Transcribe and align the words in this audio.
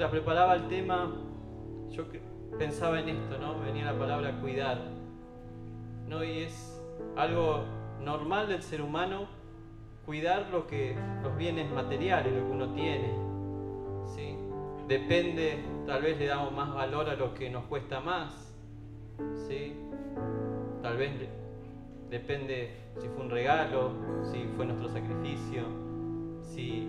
mientras 0.00 0.18
preparaba 0.18 0.54
el 0.54 0.66
tema, 0.68 1.12
yo 1.90 2.04
pensaba 2.58 3.00
en 3.00 3.10
esto, 3.10 3.36
¿no? 3.36 3.60
Venía 3.60 3.84
la 3.84 3.98
palabra 3.98 4.40
cuidar. 4.40 4.78
¿no? 6.08 6.24
Y 6.24 6.44
es 6.44 6.82
algo 7.16 7.64
normal 8.00 8.48
del 8.48 8.62
ser 8.62 8.80
humano 8.80 9.28
cuidar 10.06 10.48
lo 10.50 10.66
que, 10.66 10.96
los 11.22 11.36
bienes 11.36 11.70
materiales, 11.70 12.32
lo 12.32 12.46
que 12.46 12.50
uno 12.50 12.72
tiene. 12.72 13.12
¿sí? 14.14 14.38
Depende, 14.88 15.62
tal 15.86 16.00
vez 16.00 16.18
le 16.18 16.28
damos 16.28 16.50
más 16.52 16.72
valor 16.72 17.10
a 17.10 17.16
lo 17.16 17.34
que 17.34 17.50
nos 17.50 17.64
cuesta 17.64 18.00
más. 18.00 18.54
¿sí? 19.46 19.74
Tal 20.80 20.96
vez 20.96 21.10
depende 22.08 22.74
si 22.98 23.06
fue 23.08 23.22
un 23.22 23.30
regalo, 23.30 23.90
si 24.32 24.44
fue 24.56 24.64
nuestro 24.64 24.88
sacrificio, 24.88 25.64
si 26.40 26.88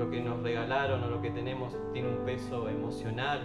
lo 0.00 0.10
que 0.10 0.22
nos 0.22 0.42
regalaron 0.42 1.04
o 1.04 1.10
lo 1.10 1.20
que 1.20 1.30
tenemos 1.30 1.76
tiene 1.92 2.08
un 2.08 2.24
peso 2.24 2.70
emocional. 2.70 3.40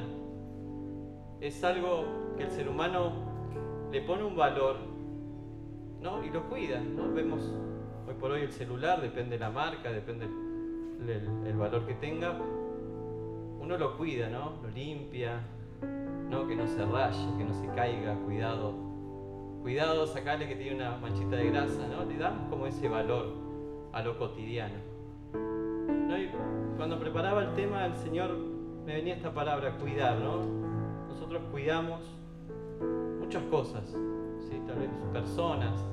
Es 1.41 1.61
algo 1.65 2.05
que 2.37 2.43
el 2.43 2.49
ser 2.49 2.69
humano 2.69 3.11
le 3.91 4.01
pone 4.01 4.23
un 4.23 4.37
valor 4.37 4.77
¿no? 6.01 6.23
y 6.23 6.29
lo 6.29 6.47
cuida. 6.47 6.79
¿no? 6.79 7.13
Vemos 7.13 7.53
hoy 8.07 8.13
por 8.15 8.31
hoy 8.31 8.43
el 8.43 8.53
celular, 8.53 9.01
depende 9.01 9.37
de 9.37 9.39
la 9.39 9.49
marca, 9.49 9.91
depende 9.91 10.25
el, 10.25 11.57
valor 11.57 11.85
que 11.85 11.95
tenga. 11.95 12.31
Uno 13.59 13.77
lo 13.77 13.97
cuida, 13.97 14.29
¿no? 14.29 14.53
lo 14.63 14.69
limpia, 14.69 15.41
¿no? 16.29 16.47
que 16.47 16.55
no 16.55 16.67
se 16.67 16.85
raye, 16.85 17.37
que 17.37 17.43
no 17.43 17.53
se 17.53 17.67
caiga, 17.75 18.15
cuidado. 18.23 18.73
Cuidado, 19.61 20.07
sacarle 20.07 20.47
que 20.47 20.55
tiene 20.55 20.77
una 20.77 20.97
manchita 20.99 21.35
de 21.35 21.49
grasa, 21.49 21.85
¿no? 21.87 22.05
Le 22.05 22.17
damos 22.17 22.47
como 22.51 22.67
ese 22.67 22.87
valor 22.87 23.33
a 23.91 24.03
lo 24.03 24.15
cotidiano 24.19 24.94
cuando 26.77 26.99
preparaba 26.99 27.43
el 27.43 27.53
tema, 27.53 27.85
el 27.85 27.95
Señor 27.95 28.31
me 28.85 28.95
venía 28.95 29.15
esta 29.15 29.33
palabra, 29.33 29.77
cuidar, 29.77 30.19
¿no? 30.19 30.41
Nosotros 31.07 31.41
cuidamos 31.51 32.01
muchas 33.19 33.43
cosas, 33.43 33.83
¿sí? 34.49 34.61
tal 34.67 34.79
vez 34.79 34.89
personas, 35.11 35.83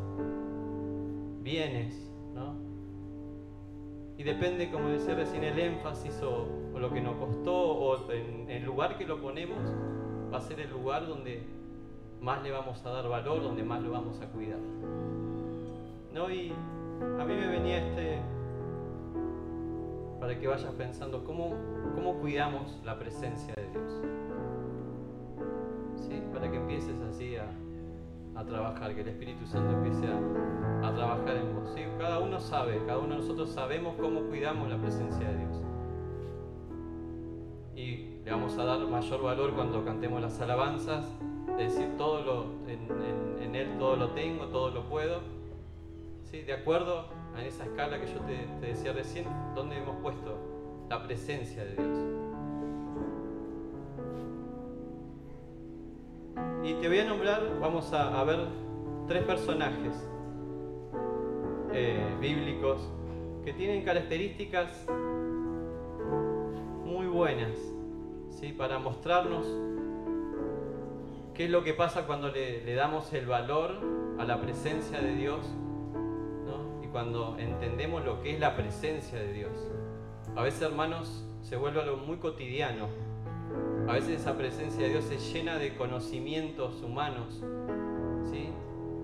bienes, 1.42 2.10
¿no? 2.34 2.54
Y 4.18 4.22
depende, 4.22 4.70
como 4.70 4.88
decía 4.88 5.14
recién, 5.14 5.44
el 5.44 5.58
énfasis 5.58 6.22
o, 6.22 6.46
lo 6.78 6.92
que 6.92 7.00
nos 7.00 7.16
costó 7.16 7.54
o 7.54 8.10
el 8.10 8.64
lugar 8.64 8.98
que 8.98 9.06
lo 9.06 9.20
ponemos, 9.20 9.58
va 10.32 10.38
a 10.38 10.40
ser 10.40 10.60
el 10.60 10.70
lugar 10.70 11.06
donde 11.06 11.42
más 12.20 12.42
le 12.42 12.50
vamos 12.50 12.84
a 12.84 12.90
dar 12.90 13.08
valor, 13.08 13.42
donde 13.42 13.62
más 13.62 13.82
lo 13.82 13.92
vamos 13.92 14.20
a 14.20 14.26
cuidar. 14.26 14.58
¿No? 16.12 16.30
Y 16.30 16.52
a 17.00 17.24
mí 17.24 17.34
me 17.34 17.48
venía 17.48 17.78
este, 17.78 18.18
para 20.22 20.38
que 20.38 20.46
vayas 20.46 20.72
pensando 20.74 21.24
cómo, 21.24 21.52
cómo 21.96 22.14
cuidamos 22.20 22.80
la 22.84 22.96
presencia 22.96 23.52
de 23.56 23.68
Dios. 23.70 23.92
¿Sí? 25.96 26.22
Para 26.32 26.48
que 26.48 26.58
empieces 26.58 26.94
así 27.10 27.34
a, 27.34 27.48
trabajar, 28.46 28.94
que 28.94 29.00
el 29.00 29.08
Espíritu 29.08 29.44
Santo 29.46 29.72
empiece 29.72 30.06
a, 30.06 30.94
trabajar 30.94 31.36
en 31.36 31.56
vos. 31.56 31.74
Cada 31.98 32.20
uno 32.20 32.38
sabe, 32.38 32.80
cada 32.86 33.00
uno 33.00 33.16
de 33.16 33.20
nosotros 33.20 33.50
sabemos 33.50 33.96
cómo 34.00 34.20
cuidamos 34.28 34.70
la 34.70 34.78
presencia 34.78 35.28
de 35.28 35.38
Dios. 35.38 35.60
Y 37.74 38.22
le 38.24 38.30
vamos 38.30 38.56
a 38.58 38.64
dar 38.64 38.78
mayor 38.78 39.22
valor 39.22 39.54
cuando 39.54 39.84
cantemos 39.84 40.22
las 40.22 40.40
alabanzas, 40.40 41.04
de 41.56 41.64
decir 41.64 41.96
todo 41.98 42.22
lo, 42.22 42.44
en, 42.68 43.56
Él 43.56 43.76
todo 43.76 43.96
lo 43.96 44.10
tengo, 44.10 44.46
todo 44.46 44.70
lo 44.70 44.88
puedo. 44.88 45.20
¿Sí? 46.22 46.42
De 46.42 46.52
acuerdo 46.52 47.21
en 47.38 47.46
esa 47.46 47.64
escala 47.64 48.00
que 48.00 48.06
yo 48.06 48.20
te, 48.20 48.66
decía 48.66 48.92
recién, 48.92 49.26
¿dónde 49.54 49.76
hemos 49.78 49.96
puesto 49.96 50.38
la 50.88 51.02
presencia 51.02 51.64
de 51.64 51.76
Dios? 51.76 51.98
Y 56.64 56.74
te 56.74 56.88
voy 56.88 56.98
a 57.00 57.04
nombrar, 57.04 57.58
vamos 57.60 57.92
a, 57.92 58.22
ver 58.24 58.46
tres 59.08 59.24
personajes 59.24 59.94
eh, 61.72 62.16
bíblicos 62.20 62.88
que 63.44 63.52
tienen 63.52 63.84
características 63.84 64.86
muy 66.84 67.06
buenas, 67.06 67.56
¿sí? 68.30 68.52
para 68.52 68.78
mostrarnos 68.78 69.46
qué 71.34 71.46
es 71.46 71.50
lo 71.50 71.64
que 71.64 71.74
pasa 71.74 72.06
cuando 72.06 72.28
le 72.28 72.74
damos 72.74 73.12
el 73.12 73.26
valor 73.26 73.80
a 74.18 74.24
la 74.24 74.40
presencia 74.40 75.00
de 75.00 75.14
Dios 75.14 75.40
cuando 76.92 77.36
entendemos 77.38 78.04
lo 78.04 78.22
que 78.22 78.34
es 78.34 78.40
la 78.40 78.54
presencia 78.54 79.18
de 79.18 79.32
Dios. 79.32 79.52
A 80.36 80.42
veces, 80.42 80.62
hermanos, 80.62 81.24
se 81.42 81.56
vuelve 81.56 81.80
algo 81.80 81.96
muy 81.96 82.18
cotidiano. 82.18 82.86
A 83.88 83.94
veces 83.94 84.20
esa 84.20 84.36
presencia 84.36 84.82
de 84.84 84.90
Dios 84.90 85.04
se 85.04 85.18
llena 85.18 85.56
de 85.56 85.74
conocimientos 85.74 86.82
humanos. 86.82 87.42
¿sí? 88.30 88.50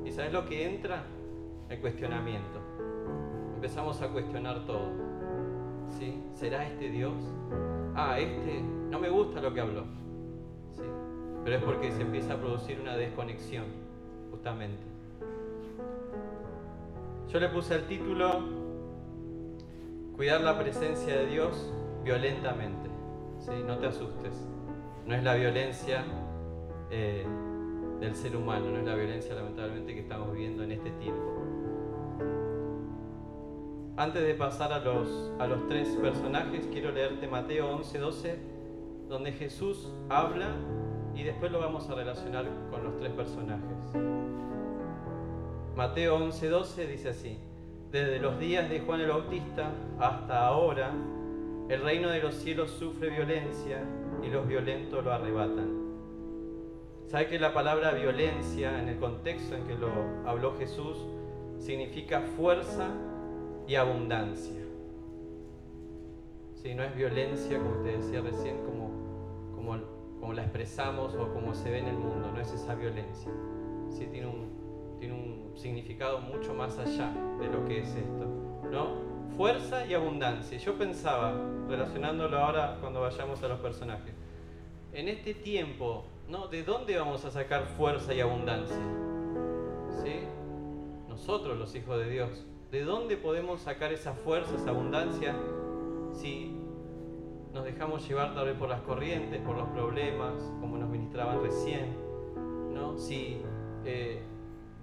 ¿Y 0.04 0.12
sabes 0.12 0.32
lo 0.32 0.46
que 0.46 0.66
entra? 0.66 1.04
El 1.68 1.80
cuestionamiento. 1.80 2.60
Empezamos 3.54 4.00
a 4.02 4.08
cuestionar 4.08 4.64
todo. 4.66 4.90
¿sí? 5.98 6.22
¿Será 6.34 6.66
este 6.66 6.90
Dios? 6.90 7.14
Ah, 7.94 8.18
este 8.20 8.60
no 8.90 9.00
me 9.00 9.08
gusta 9.08 9.40
lo 9.40 9.52
que 9.52 9.60
habló. 9.60 9.84
Pero 11.44 11.56
es 11.56 11.62
porque 11.62 11.90
se 11.92 12.02
empieza 12.02 12.34
a 12.34 12.36
producir 12.36 12.80
una 12.80 12.96
desconexión, 12.96 13.64
justamente. 14.30 14.87
Yo 17.28 17.38
le 17.38 17.48
puse 17.50 17.74
el 17.74 17.86
título 17.86 18.40
Cuidar 20.16 20.40
la 20.40 20.58
presencia 20.58 21.14
de 21.14 21.26
Dios 21.26 21.72
violentamente. 22.02 22.88
¿sí? 23.38 23.52
No 23.66 23.78
te 23.78 23.86
asustes. 23.86 24.48
No 25.06 25.14
es 25.14 25.22
la 25.22 25.34
violencia 25.34 26.04
eh, 26.90 27.24
del 28.00 28.16
ser 28.16 28.34
humano, 28.34 28.70
no 28.70 28.78
es 28.78 28.84
la 28.84 28.94
violencia 28.94 29.34
lamentablemente 29.34 29.94
que 29.94 30.00
estamos 30.00 30.32
viviendo 30.32 30.64
en 30.64 30.72
este 30.72 30.90
tiempo. 30.92 31.22
Antes 33.96 34.22
de 34.22 34.34
pasar 34.34 34.72
a 34.72 34.78
los, 34.78 35.30
a 35.38 35.46
los 35.46 35.68
tres 35.68 35.88
personajes, 36.00 36.66
quiero 36.72 36.92
leerte 36.92 37.28
Mateo 37.28 37.70
11, 37.76 37.98
12, 37.98 38.38
donde 39.08 39.32
Jesús 39.32 39.92
habla 40.08 40.56
y 41.14 41.22
después 41.24 41.52
lo 41.52 41.60
vamos 41.60 41.88
a 41.90 41.94
relacionar 41.94 42.46
con 42.70 42.84
los 42.84 42.96
tres 42.96 43.12
personajes. 43.12 44.47
Mateo 45.78 46.18
11:12 46.18 46.88
dice 46.88 47.10
así, 47.10 47.38
desde 47.92 48.18
los 48.18 48.40
días 48.40 48.68
de 48.68 48.80
Juan 48.80 49.00
el 49.00 49.10
Bautista 49.10 49.70
hasta 50.00 50.44
ahora, 50.44 50.90
el 51.68 51.80
reino 51.82 52.10
de 52.10 52.18
los 52.20 52.34
cielos 52.34 52.72
sufre 52.72 53.10
violencia 53.10 53.84
y 54.20 54.26
los 54.26 54.48
violentos 54.48 55.04
lo 55.04 55.12
arrebatan. 55.12 55.68
¿Sabe 57.06 57.28
que 57.28 57.38
la 57.38 57.54
palabra 57.54 57.92
violencia, 57.92 58.76
en 58.82 58.88
el 58.88 58.98
contexto 58.98 59.54
en 59.54 59.68
que 59.68 59.76
lo 59.76 59.92
habló 60.26 60.56
Jesús, 60.58 60.98
significa 61.60 62.22
fuerza 62.22 62.88
y 63.68 63.76
abundancia? 63.76 64.60
Si 66.56 66.74
no 66.74 66.82
es 66.82 66.96
violencia, 66.96 67.56
como 67.56 67.84
te 67.84 67.98
decía 67.98 68.20
recién, 68.20 68.64
como, 68.64 68.90
como, 69.54 69.78
como 70.18 70.32
la 70.32 70.42
expresamos 70.42 71.14
o 71.14 71.32
como 71.32 71.54
se 71.54 71.70
ve 71.70 71.78
en 71.78 71.86
el 71.86 71.98
mundo, 71.98 72.32
no 72.34 72.40
es 72.40 72.52
esa 72.52 72.74
violencia. 72.74 73.30
Sí, 73.90 74.08
tiene 74.10 74.26
un, 74.26 74.67
tiene 74.98 75.14
un 75.14 75.56
significado 75.56 76.20
mucho 76.20 76.54
más 76.54 76.78
allá 76.78 77.12
de 77.40 77.46
lo 77.48 77.64
que 77.64 77.80
es 77.80 77.88
esto, 77.88 78.26
¿no? 78.70 79.08
Fuerza 79.36 79.86
y 79.86 79.94
abundancia. 79.94 80.58
Yo 80.58 80.76
pensaba, 80.76 81.32
relacionándolo 81.68 82.38
ahora 82.38 82.78
cuando 82.80 83.00
vayamos 83.00 83.42
a 83.42 83.48
los 83.48 83.60
personajes, 83.60 84.14
en 84.92 85.08
este 85.08 85.34
tiempo, 85.34 86.04
¿no? 86.28 86.48
¿De 86.48 86.62
dónde 86.62 86.98
vamos 86.98 87.24
a 87.24 87.30
sacar 87.30 87.66
fuerza 87.76 88.14
y 88.14 88.20
abundancia? 88.20 88.76
¿Sí? 90.02 90.24
Nosotros, 91.08 91.58
los 91.58 91.74
hijos 91.74 91.98
de 91.98 92.10
Dios. 92.10 92.46
¿De 92.70 92.84
dónde 92.84 93.16
podemos 93.16 93.60
sacar 93.60 93.92
esa 93.92 94.12
fuerza, 94.12 94.54
esa 94.56 94.70
abundancia, 94.70 95.34
si 96.12 96.54
nos 97.52 97.64
dejamos 97.64 98.06
llevar 98.06 98.34
tal 98.34 98.46
vez 98.46 98.56
por 98.56 98.68
las 98.68 98.82
corrientes, 98.82 99.40
por 99.40 99.56
los 99.56 99.68
problemas, 99.68 100.34
como 100.60 100.76
nos 100.76 100.88
ministraban 100.90 101.42
recién? 101.42 102.08
¿no? 102.78 102.96
Si 102.98 103.40
eh, 103.84 104.22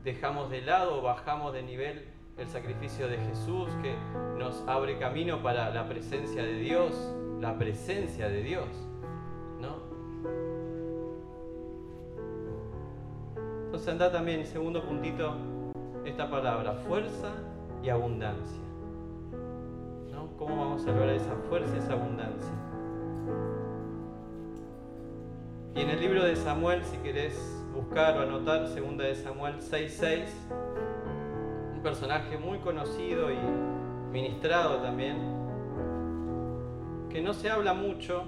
dejamos 0.05 0.51
de 0.51 0.61
lado, 0.61 1.01
bajamos 1.01 1.51
de 1.51 1.63
nivel 1.63 2.05
el 2.37 2.47
sacrificio 2.47 3.07
de 3.07 3.17
Jesús 3.17 3.67
que 3.81 3.95
nos 4.37 4.63
abre 4.67 4.99
camino 4.99 5.41
para 5.41 5.71
la 5.71 5.87
presencia 5.89 6.43
de 6.43 6.53
Dios, 6.53 6.93
la 7.41 7.57
presencia 7.57 8.29
de 8.29 8.43
Dios, 8.43 8.67
¿no? 9.59 9.77
Entonces 13.65 13.89
anda 13.89 14.11
también, 14.11 14.45
segundo 14.45 14.83
puntito, 14.85 15.35
esta 16.05 16.29
palabra, 16.29 16.73
fuerza 16.87 17.31
y 17.81 17.89
abundancia. 17.89 18.61
¿no? 20.11 20.37
¿Cómo 20.37 20.55
vamos 20.55 20.85
a 20.85 20.91
lograr 20.91 21.09
esa 21.09 21.35
fuerza 21.49 21.75
y 21.75 21.79
esa 21.79 21.93
abundancia? 21.93 22.53
Y 25.73 25.81
en 25.81 25.89
el 25.89 25.99
libro 25.99 26.23
de 26.23 26.35
Samuel, 26.35 26.83
si 26.83 26.97
querés 26.97 27.64
buscar 27.75 28.17
o 28.17 28.21
anotar, 28.21 28.67
segunda 28.67 29.03
de 29.03 29.15
Samuel 29.15 29.55
6.6, 29.59 30.23
un 31.75 31.81
personaje 31.81 32.37
muy 32.37 32.59
conocido 32.59 33.29
y 33.31 33.37
ministrado 34.11 34.77
también, 34.77 35.17
que 37.09 37.21
no 37.21 37.33
se 37.33 37.49
habla 37.49 37.73
mucho, 37.73 38.23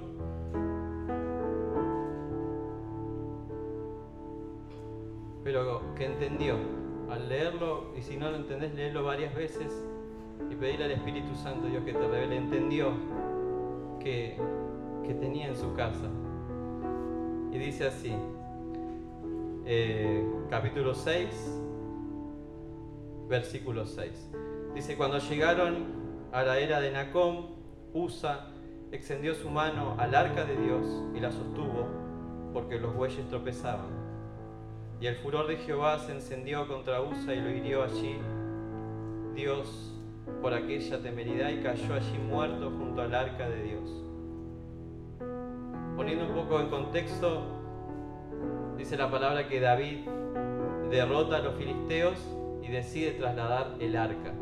pero 5.44 5.82
que 5.96 6.06
entendió. 6.06 6.56
Al 7.10 7.30
leerlo, 7.30 7.94
y 7.98 8.02
si 8.02 8.18
no 8.18 8.30
lo 8.30 8.36
entendés, 8.36 8.76
leerlo 8.76 9.06
varias 9.06 9.34
veces 9.34 9.82
y 10.52 10.56
pedirle 10.56 10.86
al 10.86 10.92
Espíritu 10.92 11.34
Santo, 11.36 11.68
Dios 11.68 11.86
que 11.86 11.94
te 11.94 12.06
revele, 12.06 12.36
entendió 12.36 12.92
que, 14.02 14.38
que 15.06 15.14
tenía 15.14 15.48
en 15.48 15.56
su 15.56 15.74
casa. 15.74 16.10
Y 17.54 17.58
dice 17.58 17.88
así, 17.88 18.14
eh, 19.70 20.26
capítulo 20.50 20.96
6, 20.96 21.28
versículo 23.28 23.86
6. 23.86 24.32
Dice, 24.74 24.96
cuando 24.96 25.20
llegaron 25.20 25.88
a 26.32 26.44
la 26.44 26.58
era 26.60 26.80
de 26.80 26.92
Nacón, 26.92 27.58
Usa 27.94 28.48
extendió 28.94 29.36
su 29.36 29.50
mano 29.50 29.96
al 29.98 30.16
arca 30.16 30.46
de 30.46 30.56
Dios 30.56 30.86
y 31.14 31.20
la 31.20 31.32
sostuvo 31.32 31.88
porque 32.54 32.80
los 32.80 32.96
bueyes 32.96 33.28
tropezaban. 33.28 33.90
Y 35.02 35.08
el 35.08 35.18
furor 35.18 35.48
de 35.48 35.58
Jehová 35.58 36.00
se 36.00 36.14
encendió 36.14 36.66
contra 36.68 37.02
Usa 37.02 37.36
y 37.36 37.42
lo 37.42 37.50
hirió 37.50 37.84
allí 37.84 38.18
Dios 39.36 39.94
por 40.42 40.54
aquella 40.54 41.02
temeridad 41.02 41.50
y 41.50 41.62
cayó 41.62 41.94
allí 41.94 42.18
muerto 42.18 42.72
junto 42.72 43.02
al 43.02 43.14
arca 43.14 43.50
de 43.50 43.64
Dios. 43.64 44.04
Poniendo 45.98 46.26
un 46.26 46.34
poco 46.34 46.62
en 46.62 46.70
contexto, 46.70 47.57
dice 48.78 48.96
la 48.96 49.10
palabra 49.10 49.48
que 49.48 49.60
David 49.60 50.08
derrota 50.90 51.38
a 51.38 51.40
los 51.40 51.56
filisteos 51.56 52.18
y 52.62 52.68
decide 52.68 53.12
trasladar 53.12 53.76
el 53.80 53.96
arca. 53.96 54.34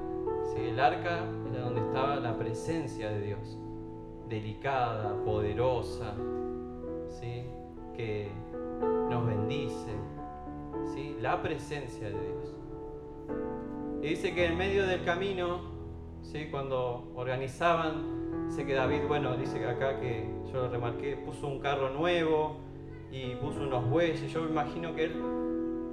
El 0.57 0.79
arca 0.79 1.23
era 1.51 1.63
donde 1.63 1.81
estaba 1.81 2.15
la 2.17 2.37
presencia 2.37 3.09
de 3.09 3.21
Dios, 3.21 3.57
delicada, 4.29 5.15
poderosa, 5.23 6.13
¿sí? 7.09 7.43
que 7.95 8.29
nos 9.09 9.25
bendice, 9.25 9.91
¿sí? 10.93 11.17
la 11.19 11.41
presencia 11.41 12.07
de 12.07 12.13
Dios. 12.13 12.55
Y 14.01 14.07
dice 14.07 14.33
que 14.33 14.45
en 14.45 14.57
medio 14.57 14.85
del 14.85 15.03
camino, 15.03 15.61
¿sí? 16.21 16.47
cuando 16.49 17.11
organizaban, 17.15 18.47
sé 18.49 18.65
que 18.65 18.73
David, 18.73 19.07
bueno, 19.07 19.35
dice 19.35 19.59
que 19.59 19.67
acá 19.67 19.99
que 19.99 20.29
yo 20.51 20.53
lo 20.53 20.69
remarqué, 20.69 21.17
puso 21.17 21.47
un 21.47 21.59
carro 21.59 21.89
nuevo 21.89 22.64
y 23.15 23.35
puso 23.35 23.61
unos 23.61 23.89
bueyes. 23.89 24.31
Yo 24.31 24.41
me 24.41 24.49
imagino 24.49 24.93
que 24.93 25.05
él, 25.05 25.13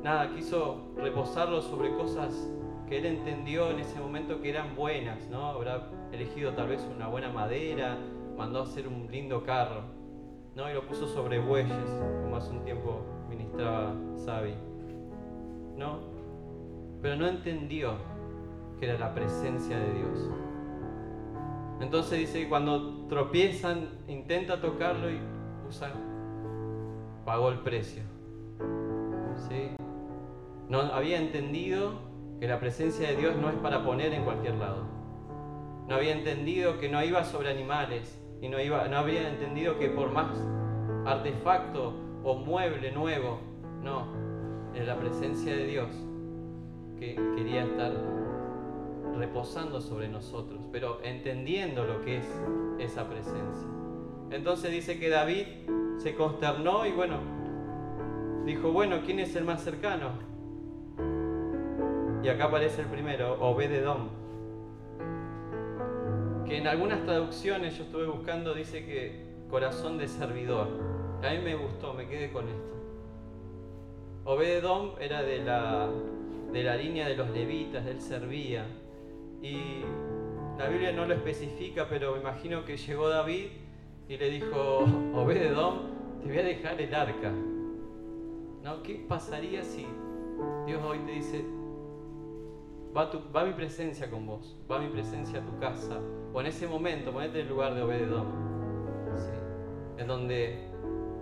nada, 0.02 0.34
quiso 0.34 0.92
reposarlo 0.96 1.62
sobre 1.62 1.94
cosas 1.94 2.50
que 2.88 2.98
él 2.98 3.06
entendió 3.06 3.70
en 3.70 3.78
ese 3.78 4.00
momento 4.00 4.40
que 4.42 4.50
eran 4.50 4.74
buenas, 4.74 5.28
¿no? 5.30 5.46
Habrá 5.46 5.88
elegido 6.10 6.52
tal 6.52 6.68
vez 6.68 6.86
una 6.94 7.06
buena 7.06 7.30
madera, 7.30 7.96
mandó 8.36 8.60
a 8.60 8.62
hacer 8.64 8.88
un 8.88 9.08
lindo 9.10 9.44
carro. 9.44 9.82
¿no? 10.54 10.70
Y 10.70 10.74
lo 10.74 10.86
puso 10.86 11.06
sobre 11.06 11.38
bueyes, 11.38 11.88
como 12.22 12.36
hace 12.36 12.50
un 12.50 12.64
tiempo 12.64 13.00
ministraba 13.28 13.94
Sabi. 14.16 14.54
¿No? 15.76 16.00
Pero 17.00 17.16
no 17.16 17.26
entendió 17.26 17.94
que 18.78 18.86
era 18.86 18.98
la 18.98 19.14
presencia 19.14 19.78
de 19.78 19.94
Dios. 19.94 20.30
Entonces 21.80 22.18
dice 22.18 22.42
que 22.42 22.48
cuando 22.48 23.06
tropiezan, 23.08 23.88
intenta 24.08 24.60
tocarlo 24.60 25.10
y 25.10 25.18
usa, 25.68 25.92
pagó 27.24 27.50
el 27.50 27.58
precio. 27.60 28.02
¿Sí? 29.48 29.70
No 30.68 30.80
había 30.80 31.18
entendido 31.18 31.92
que 32.40 32.48
la 32.48 32.58
presencia 32.58 33.08
de 33.08 33.16
Dios 33.16 33.36
no 33.36 33.50
es 33.50 33.56
para 33.56 33.84
poner 33.84 34.12
en 34.12 34.24
cualquier 34.24 34.56
lado. 34.56 34.84
No 35.88 35.96
había 35.96 36.12
entendido 36.12 36.78
que 36.78 36.88
no 36.88 37.02
iba 37.02 37.24
sobre 37.24 37.50
animales, 37.50 38.22
y 38.40 38.48
no, 38.48 38.60
iba, 38.60 38.88
no 38.88 38.96
habría 38.96 39.28
entendido 39.28 39.78
que 39.78 39.88
por 39.88 40.10
más 40.10 40.36
artefacto 41.06 41.94
o 42.24 42.34
mueble 42.34 42.90
nuevo, 42.90 43.38
no, 43.82 44.06
en 44.74 44.86
la 44.86 44.98
presencia 44.98 45.54
de 45.54 45.66
Dios 45.66 45.88
que 46.98 47.14
quería 47.36 47.64
estar 47.64 47.92
reposando 49.16 49.80
sobre 49.80 50.08
nosotros, 50.08 50.66
pero 50.72 50.98
entendiendo 51.04 51.84
lo 51.84 52.02
que 52.02 52.18
es 52.18 52.42
esa 52.78 53.08
presencia. 53.08 53.68
Entonces 54.30 54.72
dice 54.72 54.98
que 54.98 55.08
David 55.08 55.46
se 55.98 56.14
consternó 56.14 56.86
y 56.86 56.92
bueno, 56.92 57.18
dijo, 58.44 58.72
bueno, 58.72 59.00
¿quién 59.04 59.20
es 59.20 59.34
el 59.36 59.44
más 59.44 59.62
cercano? 59.62 60.10
Y 62.22 62.28
acá 62.28 62.44
aparece 62.44 62.82
el 62.82 62.88
primero, 62.88 63.40
Obededón 63.40 64.22
en 66.56 66.66
algunas 66.66 67.02
traducciones 67.04 67.76
yo 67.76 67.84
estuve 67.84 68.06
buscando 68.06 68.54
dice 68.54 68.84
que 68.84 69.24
corazón 69.48 69.98
de 69.98 70.06
servidor. 70.08 70.68
A 71.22 71.30
mí 71.30 71.38
me 71.38 71.54
gustó, 71.54 71.94
me 71.94 72.06
quedé 72.06 72.30
con 72.30 72.48
esto. 72.48 72.72
Obededom 74.24 74.92
era 75.00 75.22
de 75.22 75.38
la, 75.38 75.88
de 76.52 76.62
la 76.62 76.76
línea 76.76 77.08
de 77.08 77.16
los 77.16 77.30
levitas, 77.30 77.86
él 77.86 78.00
servía. 78.00 78.66
Y 79.40 79.82
la 80.58 80.68
Biblia 80.68 80.92
no 80.92 81.06
lo 81.06 81.14
especifica, 81.14 81.86
pero 81.88 82.12
me 82.12 82.20
imagino 82.20 82.64
que 82.64 82.76
llegó 82.76 83.08
David 83.08 83.46
y 84.08 84.16
le 84.16 84.30
dijo, 84.30 84.84
Obededom, 85.14 85.78
te 86.22 86.28
voy 86.28 86.38
a 86.38 86.42
dejar 86.42 86.80
el 86.80 86.94
arca. 86.94 87.32
¿No? 88.62 88.82
¿Qué 88.82 89.04
pasaría 89.08 89.64
si 89.64 89.86
Dios 90.66 90.82
hoy 90.84 90.98
te 91.00 91.12
dice, 91.12 91.44
va, 92.96 93.10
va 93.34 93.44
mi 93.44 93.52
presencia 93.52 94.10
con 94.10 94.26
vos, 94.26 94.56
va 94.70 94.78
mi 94.78 94.88
presencia 94.88 95.40
a 95.40 95.44
tu 95.44 95.58
casa, 95.58 95.98
o 96.32 96.40
en 96.40 96.46
ese 96.46 96.66
momento, 96.66 97.12
ponete 97.12 97.40
en 97.40 97.46
el 97.46 97.52
lugar 97.52 97.74
de 97.74 97.82
Obededón, 97.82 98.26
en 99.98 100.06
donde 100.06 100.68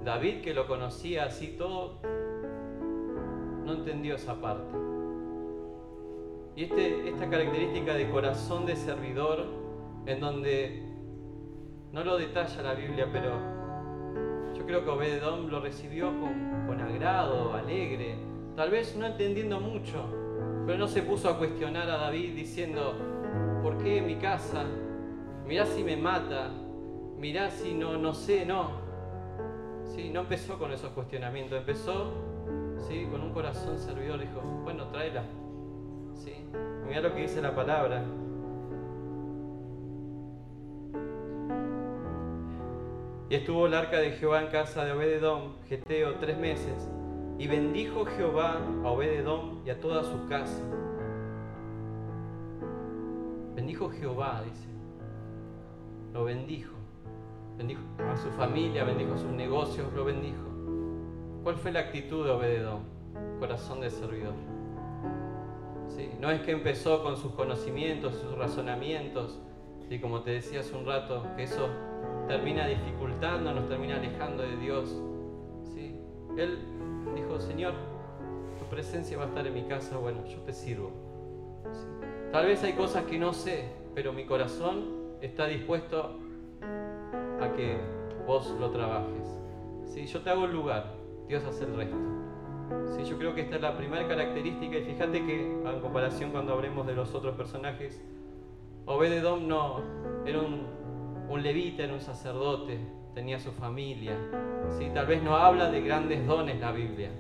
David, 0.05 0.43
que 0.43 0.55
lo 0.55 0.67
conocía 0.67 1.25
así 1.25 1.57
todo, 1.59 2.01
no 3.65 3.73
entendió 3.73 4.17
esa 4.17 4.41
parte. 4.41 4.77
Y 6.57 6.65
este, 6.65 7.09
esta 7.09 7.29
característica 7.31 7.95
de 7.95 8.11
corazón 8.11 8.67
de 8.67 8.77
servidor, 8.77 9.47
en 10.07 10.21
donde 10.21 10.90
no 11.93 12.05
lo 12.05 12.17
detalla 12.17 12.63
la 12.63 12.75
Biblia, 12.75 13.09
pero 13.13 13.33
yo 14.55 14.67
creo 14.67 14.85
que 14.85 14.91
Obededón 14.91 15.51
lo 15.51 15.61
recibió 15.61 16.09
con, 16.21 16.67
con 16.67 16.81
agrado, 16.81 17.55
alegre, 17.55 18.17
tal 18.57 18.71
vez 18.71 18.97
no 18.97 19.07
entendiendo 19.07 19.61
mucho, 19.61 20.05
pero 20.67 20.79
no 20.79 20.89
se 20.89 21.03
puso 21.03 21.29
a 21.29 21.39
cuestionar 21.39 21.91
a 21.91 21.97
David 21.97 22.35
diciendo, 22.35 22.95
¿por 23.63 23.79
qué 23.79 24.01
mi 24.01 24.17
casa 24.17 24.65
mirá 25.47 25.67
si 25.67 25.83
me 25.83 25.97
mata, 25.97 26.49
mirá 27.19 27.51
si 27.51 27.75
no, 27.75 27.99
no 27.99 28.15
sé, 28.15 28.47
no. 28.47 28.71
¿Sí? 29.85 30.11
No 30.11 30.21
empezó 30.21 30.59
con 30.59 30.71
esos 30.71 30.93
cuestionamientos, 30.93 31.59
empezó 31.59 32.13
¿sí? 32.89 33.09
con 33.11 33.21
un 33.21 33.33
corazón 33.33 33.77
servidor, 33.79 34.21
dijo, 34.21 34.41
bueno, 34.63 34.87
tráela. 34.89 35.25
¿Sí? 36.15 36.35
Mirá 36.87 37.01
lo 37.01 37.15
que 37.15 37.23
dice 37.23 37.43
la 37.43 37.53
palabra. 37.53 38.05
Y 43.31 43.37
estuvo 43.37 43.67
el 43.67 43.75
arca 43.75 43.99
de 43.99 44.11
Jehová 44.13 44.43
en 44.43 44.49
casa 44.49 44.85
de 44.85 44.93
Obededón, 44.93 45.55
Geteo, 45.69 46.17
tres 46.17 46.37
meses. 46.37 46.91
Y 47.39 47.47
bendijo 47.47 48.05
Jehová 48.05 48.61
a 48.85 48.91
Obededón 48.91 49.63
y 49.65 49.71
a 49.71 49.81
toda 49.81 50.05
su 50.05 50.29
casa. 50.29 50.63
Bendijo 53.55 53.89
Jehová, 53.89 54.43
dice 54.45 54.71
lo 56.13 56.25
bendijo. 56.25 56.75
Bendijo 57.57 57.83
a 58.11 58.17
su 58.17 58.31
familia, 58.31 58.85
bendijo 58.85 59.17
sus 59.17 59.31
negocios, 59.31 59.93
lo 59.93 60.05
bendijo. 60.05 60.43
¿Cuál 61.43 61.57
fue 61.57 61.73
la 61.73 61.81
actitud 61.81 62.25
de 62.25 62.31
Obededón? 62.31 62.81
Corazón 63.39 63.81
de 63.81 63.91
servidor. 63.91 64.35
¿Sí? 65.89 66.11
No 66.21 66.31
es 66.31 66.41
que 66.43 66.53
empezó 66.53 67.03
con 67.03 67.17
sus 67.17 67.33
conocimientos, 67.33 68.15
sus 68.15 68.37
razonamientos, 68.37 69.39
y 69.89 69.99
como 69.99 70.23
te 70.23 70.33
decía 70.33 70.61
hace 70.61 70.77
un 70.77 70.87
rato, 70.87 71.27
que 71.37 71.43
eso 71.43 71.69
termina 72.31 72.65
dificultando, 72.65 73.53
nos 73.53 73.69
termina 73.69 73.97
alejando 73.97 74.45
de 74.45 74.57
Dios. 74.59 75.03
¿Sí? 75.75 75.97
Él 76.37 76.61
dijo, 77.17 77.41
Señor, 77.41 77.73
tu 78.57 78.65
presencia 78.67 79.19
va 79.19 79.25
a 79.25 79.27
estar 79.27 79.45
en 79.45 79.53
mi 79.53 79.65
casa, 79.65 79.99
bueno, 79.99 80.25
yo 80.27 80.39
te 80.43 80.53
sirvo. 80.53 80.93
Tal 82.31 82.47
vez 82.47 82.63
hay 82.63 82.75
cosas 82.75 83.05
que 83.07 83.19
no 83.19 83.33
sé, 83.33 83.73
pero 83.97 84.13
mi 84.13 84.27
corazón 84.27 85.17
está 85.21 85.47
dispuesto 85.47 86.19
a 87.41 87.53
que 87.57 87.79
vos 88.29 88.55
lo 88.61 88.71
trabajes. 88.71 89.27
Si 89.87 90.07
Yo 90.07 90.21
te 90.21 90.31
hago 90.31 90.45
el 90.45 90.53
lugar, 90.53 90.95
Dios 91.27 91.43
hace 91.45 91.65
el 91.65 91.75
resto. 91.75 91.97
¿Sí? 92.97 93.03
Yo 93.03 93.19
creo 93.19 93.35
que 93.35 93.41
esta 93.41 93.57
es 93.57 93.63
la 93.63 93.77
primera 93.77 94.07
característica 94.07 94.77
y 94.77 94.85
fíjate 94.85 95.27
que 95.27 95.51
en 95.51 95.81
comparación 95.81 96.31
cuando 96.31 96.53
hablemos 96.53 96.87
de 96.87 96.95
los 96.95 97.13
otros 97.13 97.35
personajes, 97.35 98.01
Obededom 98.87 99.49
no 99.49 99.81
era 100.25 100.39
un, 100.39 100.80
un 101.31 101.45
levita, 101.45 101.85
era 101.85 101.95
un 101.95 102.01
sacerdote, 102.01 102.79
tenía 103.15 103.39
su 103.39 103.53
familia. 103.53 104.17
¿sí? 104.77 104.91
Tal 104.93 105.07
vez 105.07 105.23
no 105.23 105.37
habla 105.37 105.71
de 105.71 105.81
grandes 105.81 106.27
dones 106.27 106.61
la 106.61 106.73
Biblia, 106.73 107.11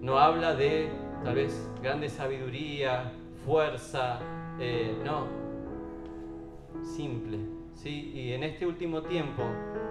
no 0.00 0.18
habla 0.18 0.54
de 0.54 0.90
tal 1.22 1.36
vez 1.36 1.70
grande 1.80 2.08
sabiduría, 2.08 3.12
fuerza, 3.46 4.18
eh, 4.58 4.96
no, 5.04 5.26
simple. 6.82 7.38
¿sí? 7.74 8.10
Y 8.12 8.32
en 8.32 8.42
este 8.42 8.66
último 8.66 9.02
tiempo 9.02 9.44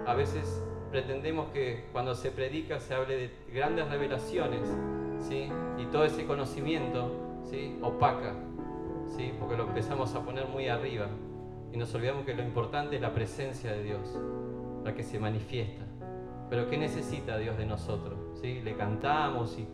a 0.06 0.14
veces 0.14 0.62
pretendemos 0.90 1.48
que 1.52 1.86
cuando 1.90 2.14
se 2.14 2.30
predica 2.30 2.80
se 2.80 2.92
hable 2.92 3.16
de 3.16 3.30
grandes 3.50 3.88
revelaciones. 3.88 4.60
¿sí? 5.20 5.48
Y 5.78 5.86
todo 5.86 6.04
ese 6.04 6.26
conocimiento, 6.26 7.40
¿sí? 7.44 7.78
Opaca, 7.80 8.34
¿sí? 9.08 9.32
Porque 9.38 9.56
lo 9.56 9.68
empezamos 9.68 10.14
a 10.14 10.22
poner 10.22 10.46
muy 10.48 10.68
arriba 10.68 11.08
y 11.72 11.78
nos 11.78 11.94
olvidamos 11.94 12.24
que 12.26 12.34
lo 12.34 12.42
importante 12.42 12.96
es 12.96 13.02
la 13.02 13.14
presencia 13.14 13.72
de 13.72 13.82
Dios, 13.82 14.18
la 14.84 14.94
que 14.94 15.02
se 15.02 15.18
manifiesta. 15.18 15.84
Pero 16.50 16.68
¿qué 16.68 16.76
necesita 16.76 17.38
Dios 17.38 17.56
de 17.56 17.64
nosotros? 17.64 18.18
¿Sí? 18.40 18.60
Le 18.60 18.76
cantamos 18.76 19.58
y 19.58 19.66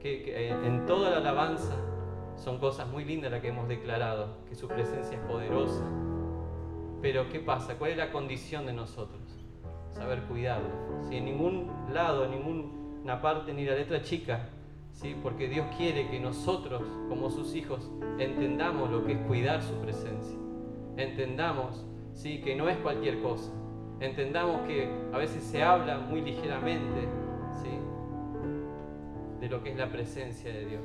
que, 0.00 0.50
en 0.50 0.86
toda 0.86 1.10
la 1.10 1.18
alabanza 1.18 1.76
son 2.34 2.58
cosas 2.58 2.88
muy 2.88 3.04
lindas 3.04 3.30
las 3.30 3.40
que 3.40 3.48
hemos 3.48 3.68
declarado, 3.68 4.38
que 4.48 4.56
su 4.56 4.66
presencia 4.66 5.16
es 5.18 5.24
poderosa. 5.24 5.84
Pero 7.00 7.28
¿qué 7.28 7.38
pasa? 7.38 7.78
¿Cuál 7.78 7.92
es 7.92 7.96
la 7.96 8.10
condición 8.10 8.66
de 8.66 8.72
nosotros? 8.72 9.20
Saber 9.92 10.22
cuidarlo. 10.22 10.68
Si 11.08 11.16
en 11.16 11.26
ningún 11.26 11.70
lado, 11.92 12.24
en 12.24 12.32
ninguna 12.32 13.22
parte, 13.22 13.54
ni 13.54 13.64
la 13.64 13.74
letra 13.74 14.02
chica, 14.02 14.48
¿sí? 14.92 15.14
porque 15.22 15.48
Dios 15.48 15.66
quiere 15.76 16.08
que 16.10 16.18
nosotros, 16.18 16.82
como 17.08 17.30
sus 17.30 17.54
hijos, 17.54 17.88
entendamos 18.18 18.90
lo 18.90 19.04
que 19.04 19.12
es 19.12 19.18
cuidar 19.26 19.62
su 19.62 19.74
presencia. 19.74 20.45
Entendamos 20.96 21.84
¿sí? 22.14 22.40
que 22.40 22.56
no 22.56 22.68
es 22.68 22.76
cualquier 22.78 23.20
cosa, 23.20 23.52
entendamos 24.00 24.62
que 24.62 24.88
a 25.12 25.18
veces 25.18 25.42
se 25.42 25.62
habla 25.62 25.98
muy 25.98 26.22
ligeramente 26.22 27.08
¿sí? 27.62 27.70
de 29.40 29.48
lo 29.48 29.62
que 29.62 29.72
es 29.72 29.76
la 29.76 29.90
presencia 29.90 30.52
de 30.52 30.64
Dios. 30.64 30.82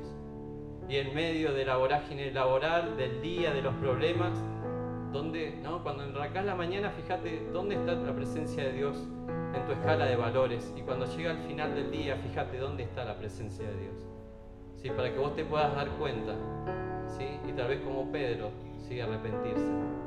Y 0.88 0.96
en 0.96 1.14
medio 1.14 1.54
de 1.54 1.64
la 1.64 1.76
vorágine 1.76 2.30
laboral, 2.32 2.96
del 2.96 3.22
día, 3.22 3.54
de 3.54 3.62
los 3.62 3.74
problemas, 3.76 4.32
donde, 5.12 5.58
¿no? 5.62 5.82
cuando 5.82 6.04
enracás 6.04 6.44
la 6.44 6.54
mañana, 6.54 6.90
fíjate 6.90 7.46
dónde 7.52 7.76
está 7.76 7.94
la 7.94 8.14
presencia 8.14 8.64
de 8.64 8.72
Dios 8.72 9.08
en 9.54 9.64
tu 9.64 9.72
escala 9.72 10.04
de 10.04 10.16
valores. 10.16 10.74
Y 10.76 10.82
cuando 10.82 11.06
llega 11.06 11.30
al 11.30 11.38
final 11.38 11.74
del 11.74 11.90
día, 11.90 12.16
fíjate 12.16 12.58
dónde 12.58 12.82
está 12.82 13.04
la 13.04 13.16
presencia 13.16 13.66
de 13.66 13.80
Dios. 13.80 13.94
¿Sí? 14.76 14.90
Para 14.90 15.12
que 15.12 15.18
vos 15.18 15.34
te 15.34 15.44
puedas 15.44 15.74
dar 15.74 15.88
cuenta. 15.92 16.34
¿sí? 17.06 17.24
Y 17.48 17.52
tal 17.52 17.68
vez 17.68 17.80
como 17.80 18.10
Pedro, 18.10 18.50
sigue 18.86 19.02
arrepentirse 19.02 20.01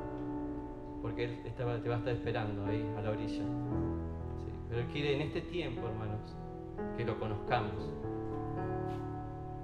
porque 1.05 1.25
Él 1.25 1.53
te 1.55 1.63
va 1.63 1.73
a 1.73 1.77
estar 1.77 2.07
esperando 2.07 2.65
ahí 2.65 2.83
a 2.97 3.01
la 3.03 3.11
orilla. 3.11 3.43
Pero 4.67 4.81
Él 4.81 4.87
quiere 4.87 5.13
en 5.13 5.21
este 5.21 5.41
tiempo, 5.41 5.87
hermanos, 5.87 6.35
que 6.97 7.05
lo 7.05 7.19
conozcamos. 7.19 7.91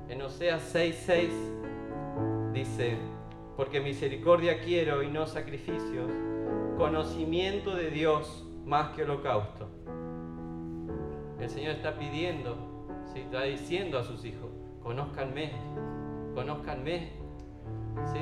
En 0.08 0.22
Oseas 0.22 0.76
6:6 0.76 2.54
dice, 2.54 2.96
porque 3.58 3.82
misericordia 3.82 4.62
quiero 4.62 5.02
y 5.02 5.08
no 5.08 5.26
sacrificios, 5.26 6.12
conocimiento 6.78 7.76
de 7.76 7.90
Dios 7.90 8.48
más 8.64 8.96
que 8.96 9.02
holocausto. 9.02 9.68
El 11.40 11.50
Señor 11.50 11.72
está 11.72 11.98
pidiendo, 11.98 12.56
está 13.16 13.42
diciendo 13.46 13.98
a 13.98 14.04
sus 14.04 14.24
hijos, 14.26 14.52
conózcanme, 14.84 15.54
conózcanme. 16.36 17.14
¿sí? 18.14 18.20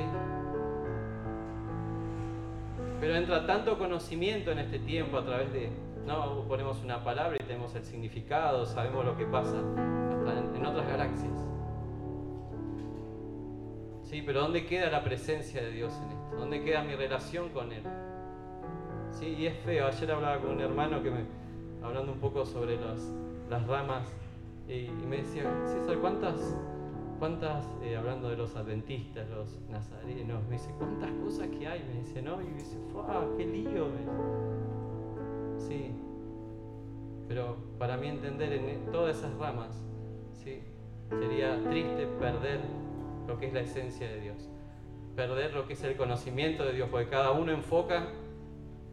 Pero 3.00 3.16
entra 3.16 3.46
tanto 3.46 3.78
conocimiento 3.78 4.52
en 4.52 4.58
este 4.58 4.78
tiempo 4.78 5.16
a 5.16 5.24
través 5.24 5.50
de, 5.54 5.70
no 6.06 6.44
ponemos 6.46 6.82
una 6.84 7.02
palabra 7.02 7.36
y 7.40 7.44
tenemos 7.44 7.74
el 7.74 7.84
significado, 7.84 8.66
sabemos 8.66 9.06
lo 9.06 9.16
que 9.16 9.24
pasa, 9.24 9.56
hasta 9.56 10.56
en, 10.56 10.66
otras 10.66 10.86
galaxias. 10.86 11.32
Sí, 14.04 14.22
pero 14.26 14.42
¿dónde 14.42 14.66
queda 14.66 14.90
la 14.90 15.02
presencia 15.02 15.62
de 15.62 15.70
Dios 15.70 15.94
en 16.04 16.10
esto? 16.10 16.36
¿Dónde 16.36 16.62
queda 16.62 16.82
mi 16.82 16.94
relación 16.94 17.48
con 17.50 17.72
Él? 17.72 17.82
Sí, 19.12 19.34
y 19.38 19.46
es 19.46 19.56
feo. 19.60 19.86
Ayer 19.86 20.12
hablaba 20.12 20.38
con 20.38 20.50
un 20.50 20.60
hermano 20.60 21.02
que 21.02 21.10
me, 21.10 21.20
hablando 21.82 22.12
un 22.12 22.18
poco 22.18 22.44
sobre 22.44 22.76
las 22.76 23.66
ramas, 23.66 24.14
y, 24.68 24.72
y 24.72 25.06
me 25.08 25.18
decía, 25.18 25.44
César, 25.64 25.96
¿cuántas 25.98 26.54
¿Cuántas, 27.20 27.66
eh, 27.82 27.98
hablando 27.98 28.30
de 28.30 28.36
los 28.38 28.56
adventistas, 28.56 29.28
los 29.28 29.60
nazarenos, 29.68 30.42
me 30.48 30.52
dice, 30.52 30.74
¿cuántas 30.78 31.10
cosas 31.22 31.48
que 31.48 31.68
hay? 31.68 31.84
Me 31.84 32.00
dice, 32.00 32.22
¿no? 32.22 32.40
Y 32.40 32.46
me 32.46 32.54
dice, 32.54 32.78
¡qué 33.36 33.46
lío! 33.46 33.88
Sí, 35.58 35.92
pero 37.28 37.58
para 37.78 37.98
mí 37.98 38.08
entender 38.08 38.54
en 38.54 38.90
todas 38.90 39.18
esas 39.18 39.34
ramas, 39.34 39.84
¿sí? 40.32 40.62
sería 41.10 41.62
triste 41.68 42.06
perder 42.18 42.60
lo 43.28 43.38
que 43.38 43.48
es 43.48 43.52
la 43.52 43.60
esencia 43.60 44.08
de 44.08 44.20
Dios, 44.20 44.48
perder 45.14 45.52
lo 45.52 45.66
que 45.66 45.74
es 45.74 45.84
el 45.84 45.96
conocimiento 45.96 46.64
de 46.64 46.72
Dios, 46.72 46.88
porque 46.90 47.10
cada 47.10 47.32
uno 47.32 47.52
enfoca 47.52 48.08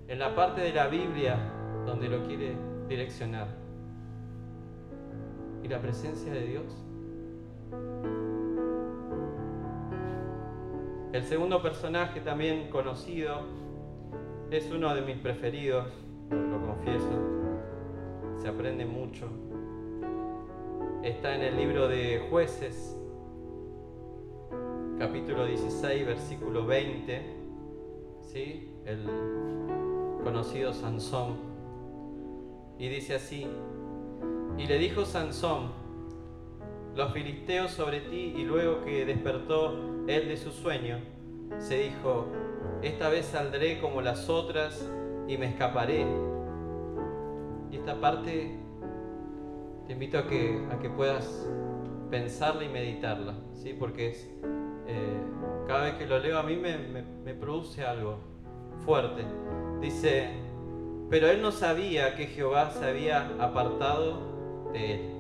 en 0.10 0.20
la 0.20 0.36
parte 0.36 0.60
de 0.60 0.74
la 0.74 0.88
Biblia 0.88 1.38
donde 1.86 2.10
lo 2.10 2.28
quiere 2.28 2.58
direccionar. 2.90 3.48
Y 5.64 5.70
la 5.70 5.80
presencia 5.80 6.34
de 6.34 6.46
Dios 6.46 6.66
el 11.18 11.24
segundo 11.24 11.64
personaje 11.64 12.22
también 12.22 12.70
conocido 12.70 13.40
es 14.52 14.72
uno 14.72 14.94
de 14.94 15.02
mis 15.02 15.18
preferidos, 15.18 15.88
lo, 16.30 16.62
confieso. 16.62 17.10
Se 18.40 18.48
aprende 18.48 18.86
mucho. 18.86 19.28
Está 21.02 21.34
en 21.34 21.42
el 21.42 21.58
libro 21.58 21.88
de 21.88 22.28
jueces, 22.30 22.96
capítulo 25.00 25.48
16, 25.48 26.06
versículo 26.06 26.68
20. 26.68 27.22
¿sí? 28.22 28.76
El 28.86 29.04
conocido 30.24 30.72
Sansón. 30.72 31.38
Y 32.78 32.90
dice 32.90 33.16
así, 33.16 33.48
y 34.56 34.68
le 34.68 34.78
dijo 34.78 35.04
Sansón, 35.04 35.72
los 36.98 37.14
filisteos 37.14 37.70
sobre 37.72 38.02
ti 38.02 38.34
y 38.36 38.44
luego 38.44 38.84
que 38.84 39.06
despertó 39.06 40.04
él 40.08 40.28
de 40.28 40.36
su 40.36 40.52
sueño, 40.52 40.98
se 41.60 41.78
dijo, 41.78 42.26
esta 42.82 43.10
vez 43.10 43.28
saldré 43.28 43.80
como 43.80 44.02
las 44.02 44.30
otras 44.30 44.84
y 45.28 45.38
me 45.38 45.46
escaparé. 45.46 46.08
Y 47.72 47.76
esta 47.76 48.02
parte 48.02 48.58
te 49.86 49.94
invito 49.94 50.18
a 50.18 50.28
que, 50.28 50.66
a 50.72 50.80
que 50.80 50.90
puedas 50.90 51.48
pensarla 52.10 52.64
y 52.64 52.70
meditarla, 52.70 53.36
¿sí? 53.54 53.76
porque 53.78 54.10
es, 54.10 54.32
eh, 54.88 55.22
cada 55.68 55.84
vez 55.84 55.94
que 55.96 56.08
lo 56.08 56.18
leo 56.18 56.40
a 56.40 56.44
mí 56.44 56.56
me, 56.56 56.78
me 56.78 57.34
produce 57.36 57.86
algo 57.86 58.18
fuerte. 58.84 59.24
Dice, 59.82 60.30
pero 61.12 61.28
él 61.28 61.44
no 61.44 61.52
sabía 61.52 62.16
que 62.16 62.26
Jehová 62.26 62.72
se 62.72 62.86
había 62.86 63.28
apartado 63.40 64.72
de 64.74 64.96
él. 64.96 65.17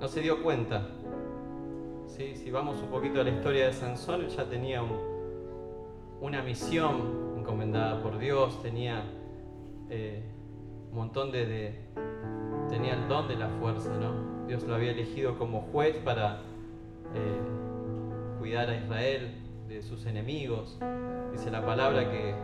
No 0.00 0.08
se 0.08 0.20
dio 0.20 0.42
cuenta. 0.42 0.88
¿Sí? 2.06 2.34
Si 2.36 2.50
vamos 2.50 2.80
un 2.82 2.88
poquito 2.88 3.20
a 3.20 3.24
la 3.24 3.30
historia 3.30 3.66
de 3.66 3.72
Sansón, 3.72 4.28
ya 4.28 4.44
tenía 4.48 4.82
una 6.20 6.42
misión 6.42 7.36
encomendada 7.38 8.02
por 8.02 8.18
Dios, 8.18 8.60
tenía 8.62 9.04
eh, 9.90 10.22
un 10.90 10.96
montón 10.96 11.30
de, 11.30 11.74
tenía 12.68 12.94
el 12.94 13.08
don 13.08 13.28
de 13.28 13.36
la 13.36 13.48
fuerza, 13.48 13.96
¿no? 13.98 14.46
Dios 14.46 14.64
lo 14.64 14.74
había 14.74 14.92
elegido 14.92 15.38
como 15.38 15.62
juez 15.72 15.96
para 15.98 16.40
eh, 17.14 17.40
cuidar 18.38 18.70
a 18.70 18.76
Israel 18.76 19.34
de 19.68 19.82
sus 19.82 20.06
enemigos. 20.06 20.78
Dice 21.32 21.50
la 21.50 21.64
palabra 21.64 22.10
que 22.10 22.34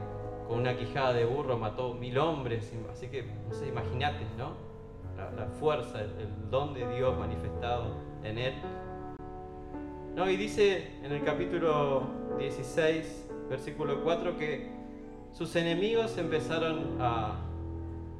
con 0.46 0.58
una 0.58 0.76
quijada 0.76 1.14
de 1.14 1.24
burro 1.24 1.56
mató 1.56 1.94
mil 1.94 2.18
hombres, 2.18 2.72
así 2.92 3.08
que, 3.08 3.24
no 3.48 3.54
sé, 3.54 3.68
imagínate, 3.68 4.26
¿no? 4.36 4.73
La, 5.36 5.46
fuerza, 5.60 6.00
el, 6.00 6.50
don 6.50 6.74
de 6.74 6.86
Dios 6.94 7.16
manifestado 7.18 7.96
en 8.22 8.38
él. 8.38 8.54
No, 10.14 10.30
y 10.30 10.36
dice 10.36 10.92
en 11.02 11.12
el 11.12 11.24
capítulo 11.24 12.04
16, 12.38 13.30
versículo 13.48 14.02
4, 14.02 14.36
que 14.36 14.70
sus 15.32 15.56
enemigos 15.56 16.16
empezaron 16.18 17.00
a, 17.00 17.40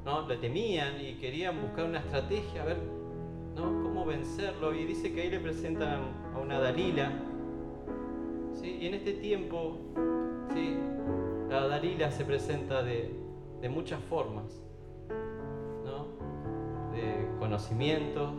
¿no? 0.05 0.27
Le 0.27 0.37
temían 0.37 1.01
y 1.01 1.15
querían 1.15 1.61
buscar 1.61 1.85
una 1.85 2.01
estrategia, 2.01 2.63
a 2.63 2.67
ver, 2.67 2.79
¿no? 3.55 3.63
Cómo 3.83 4.05
vencerlo. 4.05 4.75
Y 4.75 4.85
dice 4.85 5.13
que 5.13 5.23
ahí 5.23 5.31
le 5.31 5.41
presentan 5.41 6.01
a 6.35 6.39
una 6.39 6.59
Dalila. 6.59 7.13
¿sí? 8.55 8.79
Y 8.81 8.87
en 8.89 8.95
este 8.95 9.13
tiempo, 9.13 9.79
¿sí? 10.53 10.77
La 11.49 11.69
Dalila 11.69 12.11
se 12.11 12.25
presenta 12.25 12.83
de, 12.83 13.15
de 13.61 13.69
muchas 13.69 14.01
formas 14.03 14.64
de 16.95 17.29
conocimiento, 17.39 18.33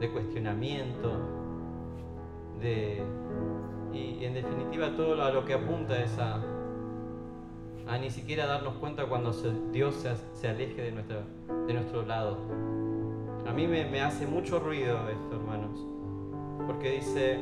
de 0.00 0.10
cuestionamiento, 0.10 1.12
de, 2.60 3.02
y, 3.92 4.24
en 4.24 4.34
definitiva 4.34 4.94
todo 4.96 5.22
a 5.22 5.30
lo 5.30 5.44
que 5.44 5.54
apunta 5.54 6.02
es 6.02 6.18
a, 6.18 6.42
a 7.88 7.98
ni 7.98 8.10
siquiera 8.10 8.46
darnos 8.46 8.74
cuenta 8.74 9.06
cuando 9.06 9.32
Dios 9.72 10.06
se, 10.32 10.48
aleje 10.48 10.82
de, 10.82 10.90
de 10.90 11.74
nuestro 11.74 12.04
lado. 12.04 12.38
A 13.46 13.52
mí 13.52 13.66
me, 13.66 13.84
me 13.84 14.02
hace 14.02 14.26
mucho 14.26 14.58
ruido 14.58 15.08
esto, 15.08 15.36
hermanos, 15.36 15.80
porque 16.66 16.92
dice, 16.92 17.38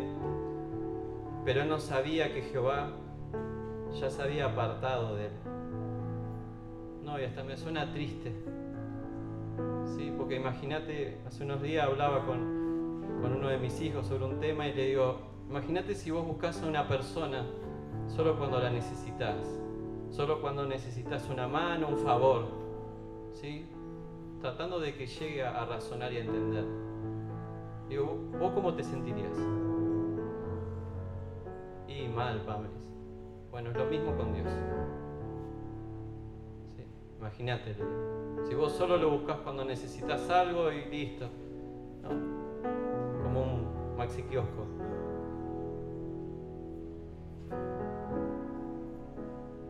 pero 1.44 1.64
no 1.64 1.78
sabía 1.78 2.32
que 2.32 2.42
Jehová 2.42 2.90
ya 3.98 4.10
se 4.10 4.22
había 4.22 4.46
apartado 4.46 5.16
de 5.16 5.26
él. 5.26 5.32
No, 7.04 7.18
y 7.18 7.24
hasta 7.24 7.42
me 7.42 7.56
suena 7.56 7.90
triste 7.92 8.32
¿sí? 9.96 10.12
Porque 10.16 10.36
imagínate, 10.36 11.18
hace 11.26 11.44
unos 11.44 11.62
días 11.62 11.86
hablaba 11.86 12.24
con, 12.26 13.18
con 13.20 13.32
uno 13.32 13.48
de 13.48 13.58
mis 13.58 13.80
hijos 13.80 14.06
sobre 14.06 14.24
un 14.24 14.40
tema 14.40 14.66
y 14.66 14.74
le 14.74 14.86
digo, 14.86 15.18
imagínate 15.48 15.94
si 15.94 16.10
vos 16.10 16.26
buscas 16.26 16.62
a 16.62 16.66
una 16.66 16.88
persona 16.88 17.44
solo 18.06 18.38
cuando 18.38 18.58
la 18.60 18.70
necesitas, 18.70 19.36
solo 20.10 20.40
cuando 20.40 20.66
necesitas 20.66 21.28
una 21.28 21.48
mano, 21.48 21.88
un 21.88 21.98
favor, 21.98 22.46
¿sí? 23.32 23.66
tratando 24.44 24.78
de 24.78 24.94
que 24.94 25.06
llegue 25.06 25.42
a 25.42 25.64
razonar 25.64 26.12
y 26.12 26.18
a 26.18 26.20
entender. 26.20 26.66
Digo, 27.88 28.18
¿vos 28.38 28.52
cómo 28.52 28.74
te 28.74 28.84
sentirías? 28.84 29.38
Y 31.88 32.08
mal, 32.08 32.42
Pamela. 32.42 32.74
Bueno, 33.50 33.70
es 33.70 33.76
lo 33.76 33.86
mismo 33.86 34.14
con 34.16 34.34
Dios. 34.34 34.48
Imagínate, 37.24 37.74
si 38.46 38.54
vos 38.54 38.72
solo 38.72 38.98
lo 38.98 39.08
buscas 39.08 39.38
cuando 39.38 39.64
necesitas 39.64 40.28
algo 40.28 40.70
y 40.70 40.84
listo, 40.90 41.26
como 43.22 43.40
un 43.40 43.96
maxi 43.96 44.24
kiosco. 44.24 44.66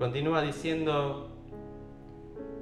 Continúa 0.01 0.43
diciendo, 0.43 1.29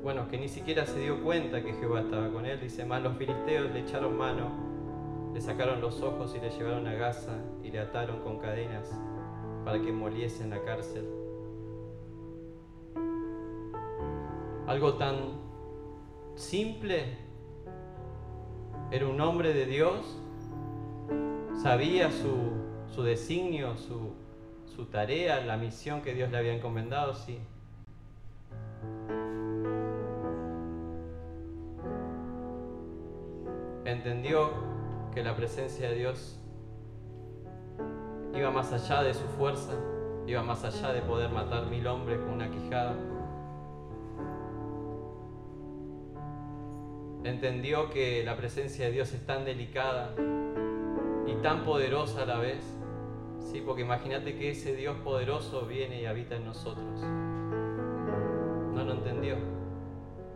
bueno, 0.02 0.28
que 0.28 0.36
ni 0.36 0.48
siquiera 0.48 0.84
se 0.84 1.00
dio 1.00 1.22
cuenta 1.22 1.62
que 1.62 1.72
Jehová 1.72 2.00
estaba 2.02 2.28
con 2.28 2.44
él. 2.44 2.60
Dice, 2.60 2.84
más 2.84 3.02
los 3.02 3.16
filisteos 3.16 3.72
le 3.72 3.80
echaron 3.80 4.18
mano, 4.18 4.50
le 5.32 5.40
sacaron 5.40 5.80
los 5.80 6.02
ojos 6.02 6.34
y 6.36 6.38
le 6.38 6.50
llevaron 6.50 6.86
a 6.86 6.92
Gaza 6.92 7.38
y 7.64 7.70
le 7.70 7.80
ataron 7.80 8.20
con 8.20 8.38
cadenas 8.38 8.90
para 9.64 9.80
que 9.80 9.90
moliese 9.90 10.44
en 10.44 10.50
la 10.50 10.62
cárcel. 10.62 11.21
Algo 14.66 14.94
tan 14.94 15.16
simple. 16.34 17.18
Era 18.90 19.08
un 19.08 19.20
hombre 19.20 19.54
de 19.54 19.66
Dios, 19.66 20.18
sabía 21.62 22.10
su, 22.10 22.52
su 22.94 23.02
designio, 23.02 23.76
su, 23.76 24.12
su 24.76 24.86
tarea, 24.86 25.40
la 25.44 25.56
misión 25.56 26.02
que 26.02 26.14
Dios 26.14 26.30
le 26.30 26.38
había 26.38 26.54
encomendado, 26.54 27.14
sí. 27.14 27.38
Entendió 33.84 34.50
que 35.14 35.22
la 35.22 35.34
presencia 35.36 35.88
de 35.88 35.96
Dios 35.96 36.38
iba 38.34 38.50
más 38.50 38.72
allá 38.72 39.02
de 39.02 39.14
su 39.14 39.24
fuerza, 39.38 39.72
iba 40.26 40.42
más 40.42 40.64
allá 40.64 40.92
de 40.92 41.00
poder 41.02 41.30
matar 41.30 41.66
mil 41.66 41.86
hombres 41.86 42.18
con 42.18 42.30
una 42.30 42.50
quijada. 42.50 42.94
Entendió 47.24 47.90
que 47.90 48.24
la 48.24 48.36
presencia 48.36 48.86
de 48.86 48.92
Dios 48.92 49.12
es 49.12 49.24
tan 49.26 49.44
delicada 49.44 50.14
y 51.26 51.34
tan 51.42 51.64
poderosa 51.64 52.22
a 52.22 52.26
la 52.26 52.38
vez. 52.38 52.62
Sí, 53.38 53.62
porque 53.64 53.82
imagínate 53.82 54.36
que 54.36 54.50
ese 54.50 54.74
Dios 54.74 54.96
poderoso 55.04 55.66
viene 55.66 56.00
y 56.00 56.06
habita 56.06 56.36
en 56.36 56.44
nosotros. 56.44 57.00
No 58.74 58.84
lo 58.84 58.92
entendió. 58.92 59.36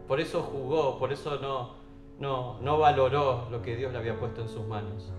Por 0.07 0.21
eso 0.21 0.43
jugó, 0.43 0.99
por 0.99 1.12
eso 1.12 1.38
no, 1.40 1.75
no, 2.19 2.61
no 2.61 2.78
valoró 2.78 3.49
lo 3.50 3.62
que 3.62 3.76
Dios 3.76 3.93
le 3.93 3.99
había 3.99 4.19
puesto 4.19 4.43
en 4.43 4.49
sus 4.49 4.66
manos. 4.66 5.12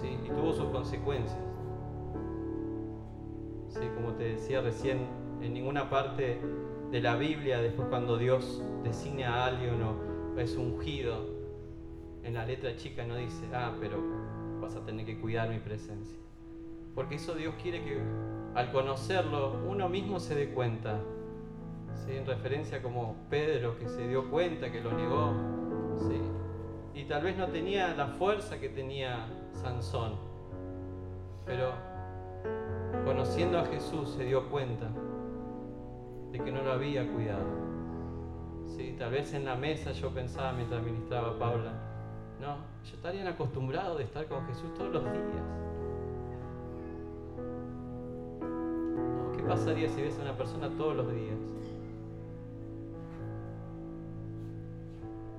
¿Sí? 0.00 0.18
Y 0.24 0.28
tuvo 0.28 0.52
sus 0.52 0.70
consecuencias 0.70 1.48
como 3.86 4.12
te 4.12 4.24
decía 4.24 4.60
recién, 4.60 5.06
en 5.40 5.52
ninguna 5.52 5.88
parte 5.88 6.40
de 6.90 7.00
la 7.00 7.16
Biblia, 7.16 7.60
después 7.60 7.88
cuando 7.88 8.16
Dios 8.16 8.62
designa 8.82 9.34
a 9.34 9.46
alguien 9.46 9.82
o 9.82 10.07
es 10.40 10.56
ungido, 10.56 11.26
en 12.22 12.34
la 12.34 12.44
letra 12.44 12.76
chica 12.76 13.04
no 13.04 13.16
dice, 13.16 13.44
ah, 13.54 13.74
pero 13.80 13.98
vas 14.60 14.76
a 14.76 14.84
tener 14.84 15.06
que 15.06 15.18
cuidar 15.18 15.48
mi 15.48 15.58
presencia. 15.58 16.18
Porque 16.94 17.14
eso 17.14 17.34
Dios 17.34 17.54
quiere 17.62 17.82
que 17.82 18.00
al 18.54 18.72
conocerlo 18.72 19.54
uno 19.68 19.88
mismo 19.88 20.20
se 20.20 20.34
dé 20.34 20.50
cuenta. 20.50 21.00
¿sí? 21.94 22.16
En 22.16 22.26
referencia 22.26 22.82
como 22.82 23.16
Pedro 23.30 23.78
que 23.78 23.88
se 23.88 24.06
dio 24.08 24.30
cuenta, 24.30 24.70
que 24.70 24.80
lo 24.80 24.92
negó. 24.92 25.32
¿sí? 25.98 26.20
Y 27.00 27.04
tal 27.04 27.22
vez 27.22 27.36
no 27.38 27.46
tenía 27.48 27.94
la 27.94 28.08
fuerza 28.08 28.58
que 28.58 28.68
tenía 28.68 29.26
Sansón. 29.52 30.16
Pero 31.46 31.72
conociendo 33.04 33.58
a 33.58 33.64
Jesús, 33.66 34.10
se 34.16 34.24
dio 34.24 34.50
cuenta 34.50 34.90
de 36.32 36.40
que 36.40 36.52
no 36.52 36.62
lo 36.62 36.72
había 36.72 37.10
cuidado. 37.10 37.67
Sí, 38.78 38.94
tal 38.96 39.10
vez 39.10 39.34
en 39.34 39.44
la 39.44 39.56
mesa 39.56 39.90
yo 39.90 40.10
pensaba 40.10 40.52
mientras 40.52 40.80
ministraba 40.80 41.30
a 41.30 41.38
Paula, 41.40 41.72
no, 42.40 42.58
yo 42.88 42.94
estaría 42.94 43.28
acostumbrado 43.28 43.98
de 43.98 44.04
estar 44.04 44.24
con 44.26 44.46
Jesús 44.46 44.72
todos 44.74 44.92
los 44.92 45.02
días. 45.02 45.24
¿Qué 49.36 49.42
pasaría 49.42 49.88
si 49.88 50.00
ves 50.00 50.16
a 50.20 50.22
una 50.22 50.36
persona 50.36 50.70
todos 50.76 50.94
los 50.94 51.12
días? 51.12 51.40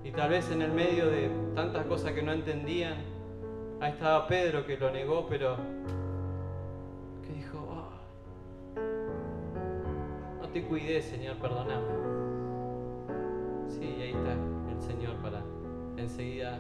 Y 0.04 0.12
tal 0.12 0.32
vez 0.32 0.52
en 0.52 0.62
el 0.62 0.74
medio 0.74 1.06
de 1.06 1.32
tantas 1.56 1.86
cosas 1.86 2.12
que 2.12 2.22
no 2.22 2.34
entendían, 2.34 2.98
ahí 3.80 3.94
estaba 3.94 4.28
Pedro 4.28 4.66
que 4.66 4.76
lo 4.76 4.92
negó, 4.92 5.28
pero 5.30 5.56
te 10.52 10.64
cuidé, 10.64 11.02
Señor, 11.02 11.38
perdóname. 11.38 12.19
Enseguida 16.00 16.60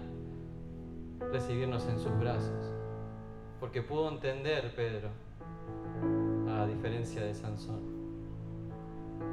recibirnos 1.32 1.88
en 1.88 1.99
sus 1.99 2.17
brazos. 2.19 2.73
Porque 3.60 3.82
pudo 3.82 4.10
entender, 4.10 4.73
Pedro, 4.75 5.10
a 6.49 6.65
diferencia 6.65 7.21
de 7.21 7.34
Sansón, 7.34 7.82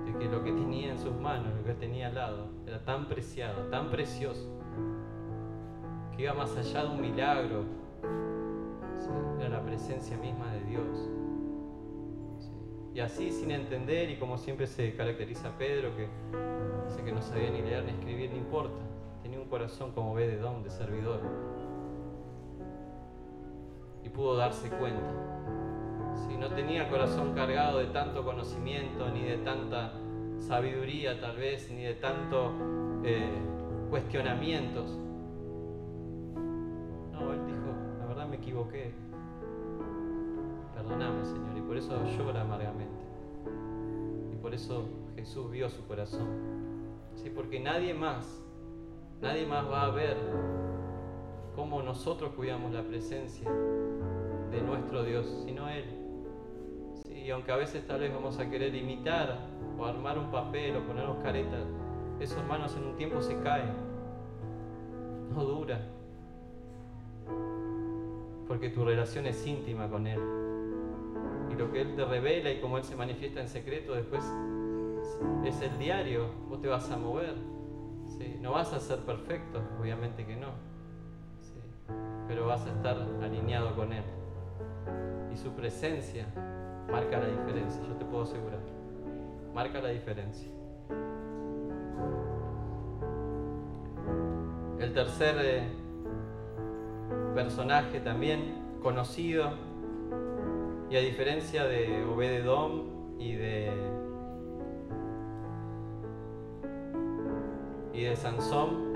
de 0.05 0.19
que 0.19 0.27
lo 0.27 0.42
que 0.42 0.53
tenía 0.53 0.90
en 0.90 0.99
sus 0.99 1.14
manos, 1.14 1.55
lo 1.57 1.64
que 1.64 1.75
tenía 1.75 2.09
al 2.09 2.14
lado, 2.14 2.49
era 2.66 2.85
tan 2.85 3.07
preciado, 3.07 3.62
tan 3.71 3.90
precioso, 3.90 4.49
que 6.16 6.25
iba 6.25 6.35
más 6.35 6.57
allá 6.57 6.83
de 6.83 6.88
un 6.88 7.01
milagro, 7.01 7.64
era 9.38 9.49
la 9.49 9.62
presencia 9.62 10.16
misma 10.16 10.53
de 10.53 10.64
Dios. 10.64 11.11
Y 12.95 13.01
así 13.01 13.31
sin 13.31 13.51
entender, 13.51 14.11
y 14.11 14.16
como 14.16 14.38
siempre 14.38 14.66
se 14.66 14.95
caracteriza 14.95 15.57
Pedro, 15.59 15.95
que 15.95 16.09
dice 16.88 17.05
que 17.05 17.12
no 17.12 17.21
sabía 17.21 17.51
ni 17.51 17.61
leer 17.61 17.85
ni 17.85 17.90
escribir, 17.90 18.31
no 18.31 18.38
importa. 18.38 18.86
Tenía 19.27 19.41
un 19.41 19.49
corazón 19.49 19.91
como 19.91 20.15
ve 20.15 20.29
de 20.29 20.37
don, 20.39 20.62
de 20.62 20.71
servidor. 20.71 21.19
Y 24.05 24.09
pudo 24.09 24.37
darse 24.37 24.71
cuenta. 24.71 25.11
Si 26.15 26.37
no 26.37 26.49
tenía 26.55 26.85
el 26.85 26.89
corazón 26.89 27.35
cargado 27.35 27.79
de 27.79 27.87
tanto 27.87 28.25
conocimiento, 28.25 29.09
ni 29.09 29.25
de 29.25 29.39
tanta 29.39 29.95
sabiduría 30.39 31.21
tal 31.21 31.39
vez, 31.39 31.69
ni 31.73 31.83
de 31.83 31.95
tanto 31.95 32.53
eh, 33.03 33.37
cuestionamientos. 33.91 34.97
No, 37.11 37.33
él 37.33 37.47
dijo, 37.49 37.67
la 37.99 38.07
verdad 38.07 38.29
me 38.29 38.37
equivoqué. 38.37 38.95
Perdóname, 40.73 41.25
Señor 41.25 41.67
por 41.67 41.77
eso 41.77 42.01
llora 42.17 42.43
amargamente. 42.43 43.03
Y 44.33 44.37
por 44.37 44.55
eso 44.55 44.89
Jesús 45.17 45.51
vio 45.51 45.69
su 45.69 45.85
corazón. 45.89 46.29
¿Sí? 47.17 47.29
Porque 47.29 47.59
nadie 47.59 47.93
más, 47.93 48.45
nadie 49.20 49.46
más 49.46 49.68
va 49.70 49.83
a 49.83 49.90
ver 49.90 50.16
cómo 51.55 51.83
nosotros 51.83 52.33
cuidamos 52.35 52.72
la 52.72 52.83
presencia 52.83 53.50
de 54.50 54.61
nuestro 54.62 55.02
Dios, 55.05 55.42
sino 55.44 55.68
Él. 55.68 55.85
Y 57.09 57.31
aunque 57.31 57.52
a 57.52 57.57
veces 57.57 57.87
tal 57.87 58.00
vez 58.00 58.12
vamos 58.12 58.38
a 58.38 58.48
querer 58.48 58.74
imitar 58.74 59.38
o 59.79 59.85
armar 59.85 60.18
un 60.18 60.31
papel 60.31 60.76
o 60.76 60.87
ponernos 60.87 61.16
caretas, 61.18 61.66
eso 62.20 62.38
hermanos 62.38 62.76
en 62.76 62.85
un 62.85 62.96
tiempo 62.96 63.20
se 63.20 63.38
cae, 63.40 63.64
no 65.35 65.44
dura, 65.44 65.81
porque 68.46 68.70
tu 68.70 68.85
relación 68.85 69.26
es 69.26 69.46
íntima 69.46 69.88
con 69.88 70.07
Él 70.07 70.20
lo 71.57 71.72
que 71.72 71.81
Él 71.81 71.94
te 71.94 72.05
revela 72.05 72.50
y 72.50 72.61
cómo 72.61 72.79
Él 72.79 72.85
se 72.85 72.96
manifiesta 72.96 73.40
en 73.40 73.48
secreto 73.48 73.94
después 73.94 74.22
es 75.44 75.61
el 75.62 75.79
diario, 75.79 76.26
vos 76.48 76.61
te 76.61 76.68
vas 76.68 76.90
a 76.90 76.96
mover. 76.96 77.35
No 78.46 78.52
vas 78.52 78.72
a 78.72 78.78
ser 78.78 79.00
perfecto, 79.00 79.61
obviamente 79.80 80.24
que 80.24 80.37
no, 80.37 80.50
pero 82.28 82.46
vas 82.46 82.64
a 82.64 82.70
estar 82.70 82.96
alineado 83.20 83.74
con 83.74 83.92
Él. 83.92 84.04
Y 85.35 85.37
su 85.37 85.50
presencia 85.50 86.26
marca 86.88 87.18
la 87.18 87.26
diferencia, 87.26 87.82
yo 87.82 87.96
te 87.96 88.04
puedo 88.04 88.22
asegurar. 88.22 88.61
Marca 89.52 89.80
la 89.80 89.88
diferencia. 89.88 90.48
El 94.78 94.92
tercer 94.92 95.37
eh, 95.40 95.68
personaje 97.35 97.98
también 97.98 98.78
conocido 98.80 99.50
y 100.88 100.94
a 100.94 101.00
diferencia 101.00 101.64
de 101.64 102.04
Obededom 102.04 103.18
y 103.18 103.35
de 103.35 103.72
y 107.96 108.02
de 108.02 108.14
Sansón, 108.14 108.92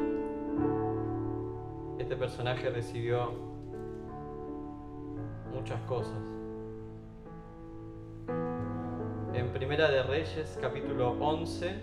este 1.98 2.16
personaje 2.16 2.68
recibió 2.68 3.32
muchas 5.54 5.80
cosas. 5.82 6.18
En 9.32 9.48
Primera 9.54 9.90
de 9.90 10.02
Reyes, 10.02 10.58
capítulo 10.60 11.12
11, 11.18 11.80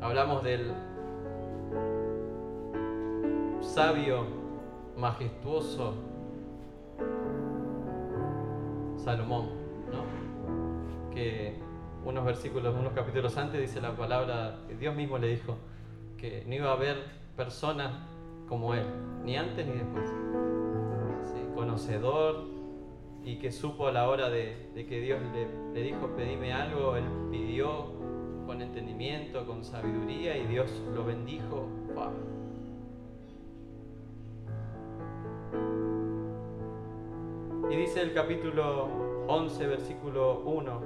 hablamos 0.00 0.42
del 0.42 0.93
sabio, 3.74 4.24
majestuoso 4.96 5.94
Salomón, 8.96 9.48
¿no? 9.90 11.10
Que 11.12 11.56
unos 12.04 12.24
versículos, 12.24 12.72
unos 12.72 12.92
capítulos 12.92 13.36
antes 13.36 13.60
dice 13.60 13.80
la 13.80 13.96
palabra, 13.96 14.60
Dios 14.78 14.94
mismo 14.94 15.18
le 15.18 15.26
dijo 15.26 15.56
que 16.16 16.44
no 16.46 16.54
iba 16.54 16.70
a 16.70 16.74
haber 16.74 16.98
persona 17.36 18.06
como 18.48 18.74
él, 18.74 18.86
ni 19.24 19.36
antes 19.36 19.66
ni 19.66 19.72
después. 19.72 20.08
Conocedor 21.56 22.44
y 23.24 23.40
que 23.40 23.50
supo 23.50 23.88
a 23.88 23.92
la 23.92 24.08
hora 24.08 24.30
de, 24.30 24.70
que 24.88 25.00
Dios 25.00 25.18
le, 25.32 25.48
le 25.74 25.82
dijo, 25.82 26.14
pedime 26.16 26.52
algo, 26.52 26.94
él 26.94 27.04
pidió 27.32 27.86
con 28.46 28.62
entendimiento, 28.62 29.44
con 29.44 29.64
sabiduría 29.64 30.36
y 30.38 30.46
Dios 30.46 30.70
lo 30.94 31.04
bendijo. 31.04 31.66
Y 31.88 32.43
dice 37.94 38.08
el 38.08 38.12
capítulo 38.12 38.88
11, 39.28 39.68
versículo 39.68 40.40
1, 40.40 40.82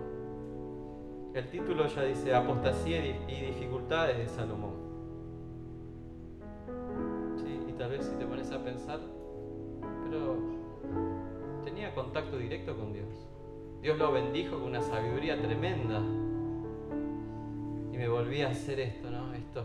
el 1.33 1.49
título 1.49 1.87
ya 1.87 2.03
dice 2.03 2.35
Apostasía 2.35 2.99
y 3.27 3.47
dificultades 3.47 4.19
de 4.19 4.29
Salomón. 4.29 4.75
Y 7.67 7.73
tal 7.73 7.93
vez 7.93 8.05
si 8.05 8.15
te 8.19 8.27
pones 8.27 8.53
a 8.53 8.63
pensar, 8.63 9.01
pero 9.81 10.37
tenía 11.65 11.95
contacto 11.95 12.37
directo 12.37 12.77
con 12.77 12.93
Dios. 12.93 13.09
Dios 13.81 13.97
lo 13.97 14.13
bendijo 14.13 14.59
con 14.59 14.65
una 14.65 14.83
sabiduría 14.83 15.41
tremenda 15.41 16.03
me 17.91 18.07
volví 18.07 18.43
a 18.43 18.51
hacer 18.51 18.81
esto, 18.81 19.11
¿no? 19.11 19.33
Esto. 19.33 19.65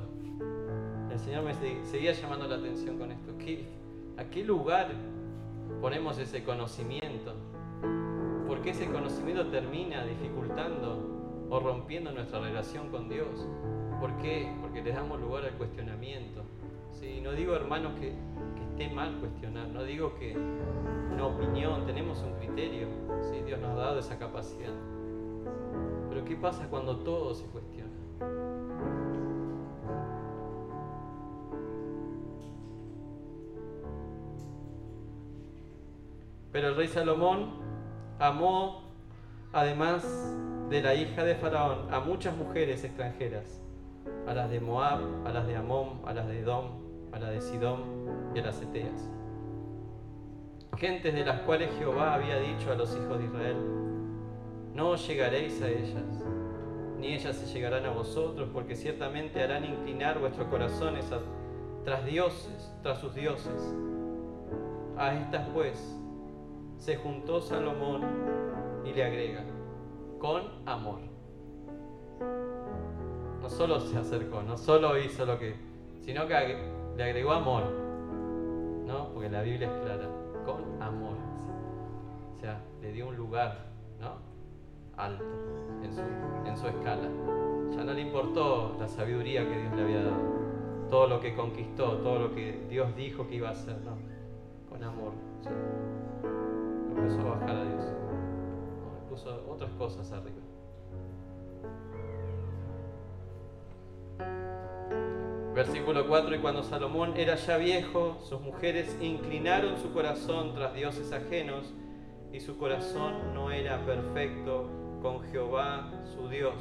El 1.12 1.20
Señor 1.20 1.44
me 1.44 1.54
seguía 1.84 2.14
llamando 2.14 2.48
la 2.48 2.56
atención 2.56 2.98
con 2.98 3.12
esto. 3.12 3.34
¿A 4.18 4.24
qué 4.30 4.46
lugar 4.46 4.96
ponemos 5.84 6.18
ese 6.18 6.46
conocimiento? 6.46 7.34
Porque 8.48 8.70
ese 8.70 8.90
conocimiento 8.90 9.48
termina 9.48 10.06
dificultando 10.06 11.46
o 11.50 11.60
rompiendo 11.60 12.10
nuestra 12.14 12.40
relación 12.40 12.88
con 12.88 13.10
Dios. 13.10 13.46
¿Por 14.00 14.16
qué? 14.20 14.50
Porque 14.62 14.82
le 14.82 14.94
damos 14.94 15.20
lugar 15.20 15.44
al 15.44 15.58
cuestionamiento. 15.58 16.42
¿sí? 16.94 17.20
No 17.22 17.34
digo, 17.34 17.54
hermanos, 17.54 18.00
que, 18.00 18.14
esté 18.72 18.96
mal 18.96 19.20
cuestionar, 19.20 19.68
no 19.68 19.84
digo 19.84 20.16
que 20.16 20.38
una 20.38 21.28
opinión, 21.28 21.86
tenemos 21.86 22.18
un 22.24 22.34
criterio. 22.36 22.88
Dios 23.46 23.60
nos 23.60 23.72
ha 23.72 23.82
dado 23.82 24.00
esa 24.00 24.18
capacidad. 24.18 24.74
Pero 26.08 26.24
¿qué 26.24 26.38
pasa 26.38 26.66
cuando 26.70 27.00
todo 27.00 27.34
se 27.34 27.46
cuestiona? 27.48 27.83
Pero 36.54 36.68
el 36.68 36.76
rey 36.76 36.88
Salomón 36.88 37.50
amó, 38.20 38.84
además 39.52 40.06
de 40.70 40.84
la 40.84 40.94
hija 40.94 41.24
de 41.24 41.34
Faraón, 41.34 41.92
a 41.92 42.00
muchas 42.00 42.38
mujeres 42.38 42.84
extranjeras, 42.84 43.60
a 44.28 44.36
las 44.36 44.52
de 44.52 44.60
Moab, 44.60 45.02
a 45.26 45.32
las 45.32 45.48
de 45.48 45.56
Amón, 45.56 46.02
a 46.06 46.14
las 46.14 46.28
de 46.28 46.40
Edom, 46.42 46.68
a 47.12 47.18
las 47.18 47.32
de 47.32 47.42
Sidón 47.42 47.82
y 48.36 48.40
a 48.40 48.44
las 48.44 48.62
Eteas. 48.62 49.10
Gentes 50.78 51.16
de 51.16 51.26
las 51.26 51.40
cuales 51.42 51.72
Jehová 51.80 52.14
había 52.14 52.38
dicho 52.38 52.72
a 52.72 52.76
los 52.76 52.96
hijos 52.96 53.18
de 53.18 53.26
Israel, 53.26 53.58
no 54.76 54.96
llegaréis 54.96 55.60
a 55.62 55.70
ellas, 55.70 56.24
ni 57.00 57.14
ellas 57.14 57.36
se 57.36 57.52
llegarán 57.52 57.86
a 57.88 57.92
vosotros, 57.92 58.50
porque 58.54 58.76
ciertamente 58.76 59.42
harán 59.42 59.66
inclinar 59.66 60.20
vuestros 60.20 60.48
corazones 60.50 61.06
tras 61.84 62.06
dioses, 62.06 62.72
tras 62.84 63.00
sus 63.00 63.16
dioses. 63.16 63.76
A 64.98 65.16
estas 65.16 65.48
pues 65.50 66.03
se 66.78 66.98
juntó 66.98 67.42
Salomón 67.42 68.02
y 68.86 68.94
le 68.94 69.04
agrega, 69.04 69.44
con 70.20 70.42
amor. 70.66 71.00
No 73.42 73.50
solo 73.50 73.80
se 73.80 73.98
acercó, 73.98 74.42
no 74.44 74.58
solo 74.58 74.98
hizo 74.98 75.26
lo 75.26 75.38
que, 75.38 75.56
sino 76.02 76.28
que 76.28 76.58
le 76.96 77.04
agregó 77.04 77.32
amor, 77.32 77.64
¿no? 78.86 79.10
Porque 79.14 79.30
la 79.30 79.42
Biblia 79.42 79.70
es 79.70 79.82
clara, 79.84 80.08
con 80.46 80.82
amor. 80.82 81.18
O 82.36 82.40
sea, 82.40 82.62
le 82.82 82.92
dio 82.92 83.08
un 83.08 83.16
lugar, 83.16 83.66
¿no? 84.00 84.16
Alto 84.98 85.24
en 85.84 85.94
su, 85.94 86.02
en 86.46 86.58
su 86.58 86.68
escala. 86.68 87.10
Ya 87.76 87.84
no 87.84 87.94
le 87.94 88.02
importó 88.02 88.76
la 88.80 88.88
sabiduría 88.88 89.48
que 89.48 89.58
Dios 89.58 89.76
le 89.76 89.82
había 89.82 90.04
dado, 90.04 90.22
todo 90.90 91.08
lo 91.08 91.20
que 91.20 91.36
conquistó, 91.36 91.98
todo 91.98 92.20
lo 92.20 92.36
que 92.36 92.66
Dios 92.70 92.96
dijo 92.96 93.28
que 93.28 93.36
iba 93.36 93.50
a 93.50 93.52
hacer, 93.52 93.78
¿no? 93.82 93.98
Con 94.70 94.84
amor 94.84 95.14
empezó 97.04 97.22
a 97.22 97.36
bajar 97.36 97.58
a 97.58 97.64
Dios. 97.66 97.84
puso 99.10 99.46
otras 99.50 99.72
cosas 99.74 100.12
arriba. 100.12 100.42
Versículo 105.54 106.08
4, 106.08 106.36
y 106.36 106.40
cuando 106.40 106.64
Salomón 106.64 107.14
era 107.16 107.36
ya 107.36 107.58
viejo, 107.58 108.18
sus 108.22 108.42
mujeres 108.42 108.98
inclinaron 109.02 109.78
su 109.78 109.94
corazón 109.94 110.54
tras 110.56 110.74
dioses 110.74 111.12
ajenos, 111.12 111.74
y 112.32 112.40
su 112.40 112.58
corazón 112.58 113.36
no 113.36 113.52
era 113.52 113.86
perfecto 113.86 114.68
con 115.02 115.22
Jehová 115.26 115.92
su 116.16 116.28
Dios, 116.28 116.56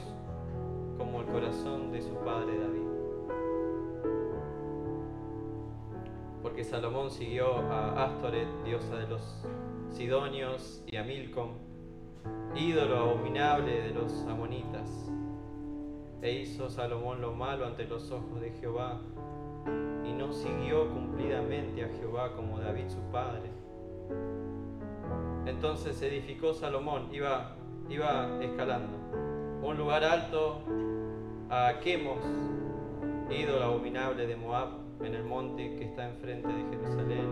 como 0.99 1.21
el 1.21 1.27
corazón 1.27 1.91
de 1.91 2.03
su 2.03 2.15
padre 2.17 2.59
David. 2.59 2.83
Porque 6.43 6.65
Salomón 6.65 7.11
siguió 7.11 7.57
a 7.71 8.05
Astoret, 8.05 8.49
diosa 8.65 8.97
de 8.97 9.07
los 9.07 9.47
Sidonios 9.93 10.83
y 10.87 10.97
a 10.97 11.05
Milcom, 11.05 11.51
ídolo 12.57 12.97
abominable 12.97 13.83
de 13.83 13.91
los 13.91 14.25
amonitas. 14.27 15.13
E 16.23 16.33
hizo 16.33 16.71
Salomón 16.71 17.21
lo 17.21 17.33
malo 17.35 17.67
ante 17.67 17.85
los 17.85 18.11
ojos 18.11 18.41
de 18.41 18.53
Jehová, 18.53 19.03
y 20.05 20.13
no 20.13 20.33
siguió 20.33 20.89
cumplidamente 20.89 21.85
a 21.85 21.89
Jehová 21.89 22.35
como 22.35 22.59
David 22.59 22.89
su 22.89 23.01
padre. 23.13 23.51
Entonces 25.45 26.01
edificó 26.01 26.55
Salomón, 26.55 27.09
iba, 27.13 27.55
iba 27.91 28.43
escalando, 28.43 28.97
un 29.63 29.77
lugar 29.77 30.05
alto 30.05 30.63
a 31.51 31.75
Quemos, 31.85 32.25
ídolo 33.31 33.63
abominable 33.63 34.27
de 34.27 34.37
Moab, 34.37 34.71
en 35.03 35.15
el 35.15 35.25
monte 35.25 35.77
que 35.77 35.85
está 35.85 36.09
enfrente 36.09 36.49
de 36.49 36.65
Jerusalén, 36.71 37.29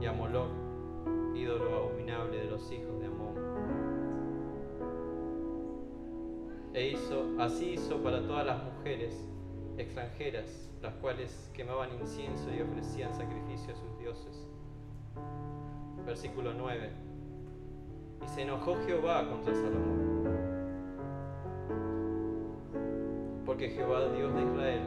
y 0.00 0.06
a 0.06 0.12
Moloch, 0.12 0.63
ídolo 1.34 1.74
abominable 1.74 2.38
de 2.38 2.50
los 2.50 2.70
hijos 2.70 3.00
de 3.00 3.06
Amón. 3.06 3.34
E 6.74 6.96
así 7.38 7.70
hizo 7.74 8.02
para 8.02 8.26
todas 8.26 8.44
las 8.46 8.62
mujeres 8.64 9.28
extranjeras, 9.78 10.70
las 10.82 10.94
cuales 10.94 11.50
quemaban 11.54 11.90
incienso 12.00 12.52
y 12.52 12.62
ofrecían 12.62 13.14
sacrificio 13.14 13.72
a 13.72 13.76
sus 13.76 13.98
dioses. 13.98 14.48
Versículo 16.04 16.52
9. 16.52 16.90
Y 18.24 18.28
se 18.28 18.42
enojó 18.42 18.76
Jehová 18.86 19.28
contra 19.28 19.54
Salomón, 19.54 20.24
porque 23.46 23.70
Jehová, 23.70 24.08
Dios 24.08 24.34
de 24.34 24.42
Israel, 24.42 24.82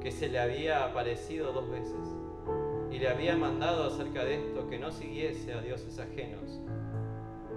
que 0.00 0.10
se 0.10 0.28
le 0.28 0.38
había 0.38 0.86
aparecido 0.86 1.52
dos 1.52 1.68
veces, 1.70 2.16
y 2.92 2.98
le 2.98 3.08
había 3.08 3.34
mandado 3.36 3.84
acerca 3.84 4.22
de 4.24 4.34
esto 4.34 4.68
que 4.68 4.78
no 4.78 4.90
siguiese 4.90 5.54
a 5.54 5.62
dioses 5.62 5.98
ajenos, 5.98 6.60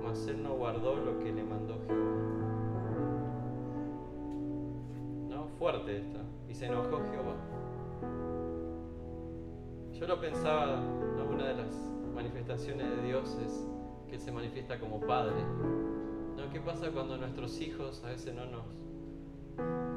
mas 0.01 0.25
él 0.27 0.41
no 0.41 0.53
guardó 0.55 0.95
lo 0.95 1.19
que 1.19 1.33
le 1.33 1.43
mandó 1.43 1.77
Jehová. 1.85 2.11
¿No? 5.29 5.47
Fuerte 5.59 5.97
esto. 5.97 6.19
Y 6.47 6.53
se 6.53 6.67
enojó 6.67 7.01
Jehová. 7.11 7.35
Yo 9.91 10.07
lo 10.07 10.21
pensaba, 10.21 10.79
una 11.29 11.47
de 11.47 11.55
las 11.55 11.75
manifestaciones 12.13 12.89
de 12.95 13.07
Dios 13.07 13.37
es 13.45 13.67
que 14.07 14.15
Él 14.15 14.21
se 14.21 14.31
manifiesta 14.31 14.79
como 14.79 15.01
Padre. 15.01 15.35
¿No? 16.37 16.49
¿Qué 16.53 16.61
pasa 16.61 16.91
cuando 16.91 17.17
nuestros 17.17 17.59
hijos 17.59 18.01
a 18.05 18.09
veces 18.09 18.33
no 18.33 18.45
nos 18.45 18.65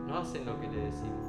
no 0.06 0.18
hacen 0.18 0.46
lo 0.46 0.58
que 0.60 0.68
le 0.68 0.84
decimos? 0.84 1.28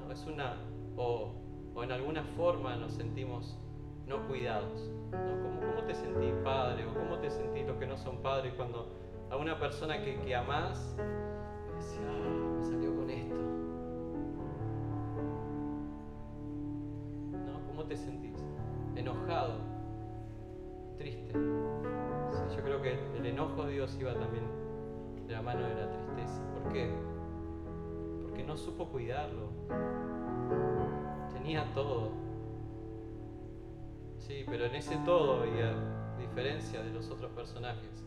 ¿No? 0.00 0.12
Es 0.12 0.26
una 0.26 0.56
o 0.96 1.39
o 1.74 1.82
en 1.82 1.92
alguna 1.92 2.22
forma 2.36 2.76
nos 2.76 2.92
sentimos 2.92 3.58
no 4.06 4.26
cuidados. 4.26 4.90
¿Cómo, 5.10 5.60
¿Cómo, 5.60 5.86
te 5.86 5.94
sentís 5.94 6.32
padre 6.44 6.86
o 6.86 6.94
cómo 6.94 7.18
te 7.18 7.30
sentís 7.30 7.66
los 7.66 7.76
que 7.76 7.86
no 7.86 7.96
son 7.96 8.18
padres 8.18 8.52
cuando 8.56 8.88
a 9.30 9.36
una 9.36 9.58
persona 9.58 10.02
que, 10.02 10.20
que 10.20 10.34
amás 10.34 10.96
ah, 10.98 12.56
me 12.56 12.64
salió 12.64 12.94
con 12.94 13.10
esto? 13.10 13.36
¿Cómo 17.68 17.84
te 17.84 17.96
sentís? 17.96 18.36
Enojado, 18.94 19.54
triste. 20.98 21.32
yo 21.32 22.62
creo 22.62 22.82
que 22.82 22.98
el 23.16 23.26
enojo 23.26 23.64
de 23.64 23.72
Dios 23.72 23.96
iba 23.98 24.12
también 24.14 24.44
de 25.26 25.32
la 25.32 25.42
mano 25.42 25.66
de 25.66 25.74
la 25.74 25.90
tristeza. 25.90 26.42
¿Por 26.52 26.72
qué? 26.72 26.90
Porque 28.22 28.42
no 28.42 28.56
supo 28.56 28.86
cuidarlo. 28.86 29.48
Tenía 31.42 31.64
todo. 31.72 32.10
Sí, 34.18 34.44
pero 34.46 34.66
en 34.66 34.74
ese 34.74 34.94
todo, 35.06 35.46
y 35.46 35.62
a 35.62 36.18
diferencia 36.18 36.82
de 36.82 36.90
los 36.90 37.10
otros 37.10 37.30
personajes, 37.32 38.04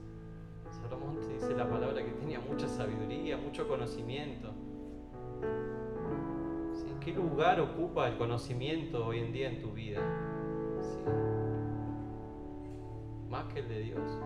Salomón 0.69 1.17
dice 1.27 1.55
la 1.55 1.67
palabra 1.67 2.03
que 2.03 2.11
tenía 2.11 2.39
mucha 2.39 2.67
sabiduría, 2.67 3.35
mucho 3.37 3.67
conocimiento. 3.67 4.51
¿Sí? 6.73 6.85
¿Qué 6.99 7.11
lugar 7.13 7.59
ocupa 7.59 8.07
el 8.07 8.17
conocimiento 8.17 9.03
hoy 9.03 9.19
en 9.19 9.33
día 9.33 9.49
en 9.49 9.61
tu 9.61 9.71
vida? 9.71 9.99
Más 13.29 13.45
que 13.51 13.61
el 13.61 13.67
de 13.67 13.79
Dios. 13.79 14.19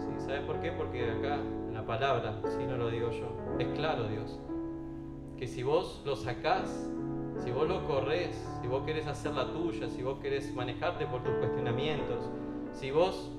¿Sí? 0.00 0.08
¿Sabes 0.26 0.42
por 0.42 0.60
qué? 0.60 0.72
Porque 0.72 1.08
acá 1.08 1.38
la 1.72 1.86
palabra, 1.86 2.40
si 2.48 2.66
no 2.66 2.76
lo 2.76 2.90
digo 2.90 3.12
yo, 3.12 3.28
es 3.60 3.68
claro 3.78 4.08
Dios. 4.08 4.40
Que 5.36 5.46
si 5.46 5.62
vos 5.62 6.02
lo 6.04 6.16
sacás, 6.16 6.90
si 7.38 7.50
vos 7.50 7.68
lo 7.68 7.86
corres, 7.86 8.36
si 8.60 8.68
vos 8.68 8.84
querés 8.84 9.06
hacer 9.06 9.34
la 9.34 9.52
tuya, 9.52 9.88
si 9.88 10.02
vos 10.02 10.18
querés 10.20 10.54
manejarte 10.54 11.06
por 11.06 11.22
tus 11.22 11.34
cuestionamientos, 11.34 12.30
si 12.72 12.90
vos 12.90 13.30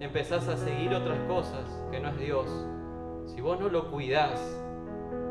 empezás 0.00 0.48
a 0.48 0.56
seguir 0.56 0.94
otras 0.94 1.18
cosas 1.28 1.64
que 1.90 2.00
no 2.00 2.08
es 2.08 2.18
Dios, 2.18 2.66
si 3.26 3.40
vos 3.40 3.58
no 3.58 3.68
lo 3.68 3.90
cuidás 3.90 4.40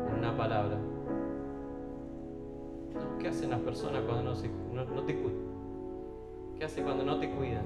en 0.08 0.18
una 0.18 0.36
palabra, 0.36 0.78
¿qué 3.18 3.28
hacen 3.28 3.50
las 3.50 3.60
personas 3.60 4.02
cuando 4.02 4.22
no, 4.24 4.34
se, 4.34 4.48
no 4.48 5.02
te 5.04 5.14
cuidan? 5.14 5.44
¿Qué 6.58 6.64
hace 6.64 6.82
cuando 6.82 7.04
no 7.04 7.18
te 7.18 7.30
cuidan? 7.30 7.64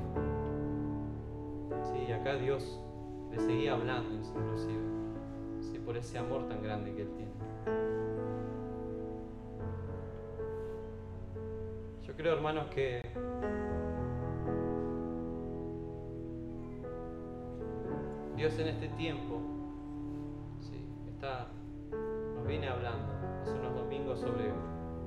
Sí, 1.83 2.13
acá 2.13 2.37
Dios 2.37 2.81
le 3.31 3.39
seguía 3.39 3.75
hablando 3.75 4.15
inclusive, 4.15 4.83
sí, 5.61 5.79
por 5.79 5.97
ese 5.97 6.19
amor 6.19 6.49
tan 6.49 6.63
grande 6.63 6.95
que 6.95 7.03
Él 7.03 7.11
tiene. 7.17 8.08
Creo, 12.19 12.35
hermanos, 12.35 12.67
que 12.67 13.01
Dios 18.37 18.59
en 18.59 18.69
este 18.69 18.89
tiempo 18.89 19.41
sí, 20.61 20.85
está, 21.09 21.49
nos 22.37 22.47
viene 22.47 22.69
hablando 22.69 23.09
hace 23.43 23.53
unos 23.53 23.75
domingos 23.75 24.21
sobre 24.21 24.53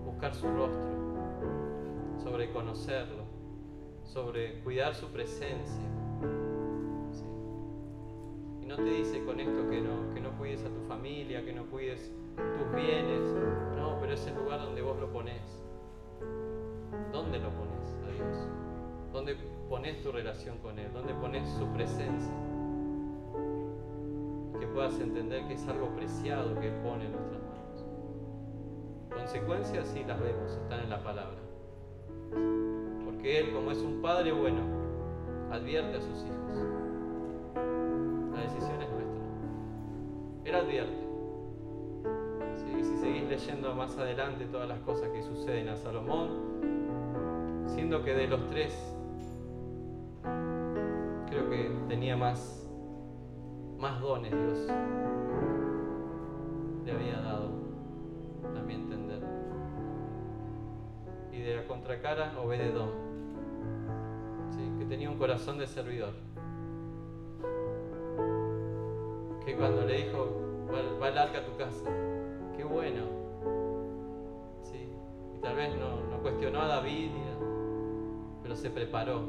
buscar 0.04 0.34
su 0.34 0.48
rostro, 0.48 2.18
sobre 2.24 2.52
conocerlo, 2.52 3.26
sobre 4.04 4.60
cuidar 4.62 4.96
su 4.96 5.08
presencia 5.12 5.92
no 8.72 8.78
te 8.78 8.90
dice 8.90 9.22
con 9.26 9.38
esto 9.38 9.70
que 9.70 9.82
no, 9.82 10.14
que 10.14 10.22
no 10.22 10.32
cuides 10.38 10.64
a 10.64 10.70
tu 10.70 10.80
familia, 10.88 11.44
que 11.44 11.52
no 11.52 11.66
cuides 11.66 12.10
tus 12.38 12.74
bienes. 12.74 13.22
No, 13.76 13.98
pero 14.00 14.14
es 14.14 14.26
el 14.28 14.36
lugar 14.36 14.62
donde 14.62 14.82
vos 14.82 14.98
lo 14.98 15.12
pones. 15.12 15.62
¿Dónde 17.32 17.48
lo 17.48 17.56
pones 17.56 17.98
a 18.04 18.12
Dios? 18.12 18.48
¿Dónde 19.14 19.38
pones 19.70 20.02
tu 20.04 20.12
relación 20.12 20.58
con 20.58 20.78
Él? 20.78 20.92
¿Dónde 20.94 21.14
pones 21.14 21.48
su 21.52 21.66
presencia? 21.68 22.34
Que 24.60 24.68
puedas 24.68 25.00
entender 25.00 25.48
que 25.48 25.54
es 25.54 25.66
algo 25.70 25.96
preciado 25.96 26.60
que 26.60 26.68
Él 26.68 26.74
pone 26.84 27.06
en 27.06 27.14
nuestras 27.14 27.42
manos. 27.42 27.86
Consecuencias 29.12 29.88
sí 29.88 30.04
las 30.06 30.20
vemos, 30.20 30.52
están 30.52 30.82
en 30.82 30.90
la 30.90 31.02
palabra. 31.02 31.38
Porque 33.06 33.40
Él, 33.40 33.54
como 33.54 33.72
es 33.72 33.82
un 33.82 34.02
Padre 34.02 34.34
bueno, 34.34 34.64
advierte 35.54 35.96
a 35.96 36.02
sus 36.02 36.26
hijos. 36.26 36.42
Él 40.44 40.56
advierte. 40.56 41.08
Si 42.84 42.98
seguís 42.98 43.24
leyendo 43.30 43.74
más 43.74 43.98
adelante 43.98 44.44
todas 44.48 44.68
las 44.68 44.80
cosas 44.80 45.08
que 45.12 45.24
suceden 45.24 45.70
a 45.70 45.78
Salomón, 45.78 46.51
siendo 47.74 48.04
que 48.04 48.14
de 48.14 48.28
los 48.28 48.48
tres, 48.48 48.74
creo 51.30 51.50
que 51.50 51.72
tenía 51.88 52.16
más, 52.18 52.70
más 53.80 54.00
dones 54.02 54.32
Dios 54.32 54.68
le 56.86 56.92
había 56.92 57.22
dado, 57.22 57.50
a 58.56 58.62
mi 58.62 58.74
entender. 58.74 59.22
Y 61.32 61.42
de 61.42 61.56
la 61.56 61.68
contracara, 61.68 62.34
Obededón, 62.40 62.90
que 64.78 64.86
tenía 64.86 65.10
un 65.10 65.18
corazón 65.18 65.58
de 65.58 65.68
servidor 65.68 66.14
que 69.46 69.56
cuando 69.56 69.86
le 69.86 70.06
dijo, 70.06 70.28
va, 71.02 71.08
arca 71.08 71.40
a 71.40 71.46
tu 71.46 71.58
casa, 71.58 71.90
qué 72.56 72.64
bueno. 72.64 73.04
¿Sí? 74.64 74.90
Y 75.36 75.42
tal 75.42 75.56
vez 75.56 75.76
no, 75.78 76.22
cuestionó 76.22 76.62
a 76.62 76.68
David, 76.68 77.10
pero 78.42 78.56
se 78.56 78.70
preparó, 78.70 79.24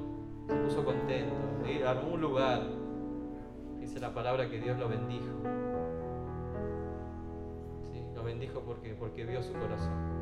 se 0.49 0.55
puso 0.55 0.85
contento, 0.85 1.35
armó 1.87 2.15
un 2.15 2.21
lugar. 2.21 2.63
Dice 3.81 4.01
la 4.01 4.15
palabra 4.15 4.49
que 4.49 4.61
Dios 4.61 4.79
lo 4.79 4.89
bendijo. 4.89 5.33
¿Sí? 7.93 8.03
Lo 8.15 8.23
bendijo 8.23 8.61
porque, 8.61 8.95
porque 8.95 9.25
vio 9.25 9.43
su 9.43 9.53
corazón. 9.53 10.13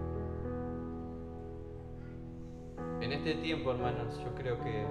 En 3.01 3.13
este 3.13 3.35
tiempo, 3.35 3.71
hermanos, 3.73 4.19
yo 4.25 4.35
creo 4.35 4.59
que 4.61 4.85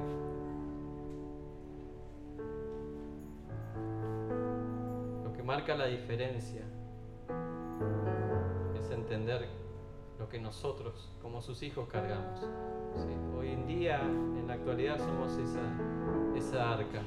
marca 5.50 5.74
la 5.74 5.88
diferencia 5.88 6.62
es 8.80 8.92
entender 8.92 9.48
lo 10.20 10.28
que 10.28 10.40
nosotros 10.40 11.10
como 11.22 11.42
sus 11.42 11.64
hijos 11.64 11.88
cargamos. 11.88 12.42
Hoy 13.38 13.52
en 13.52 13.66
día, 13.66 14.02
en 14.02 14.46
la 14.48 14.56
actualidad, 14.56 15.00
somos 15.00 15.32
esa, 15.38 15.62
esa 16.36 16.74
arca 16.74 17.02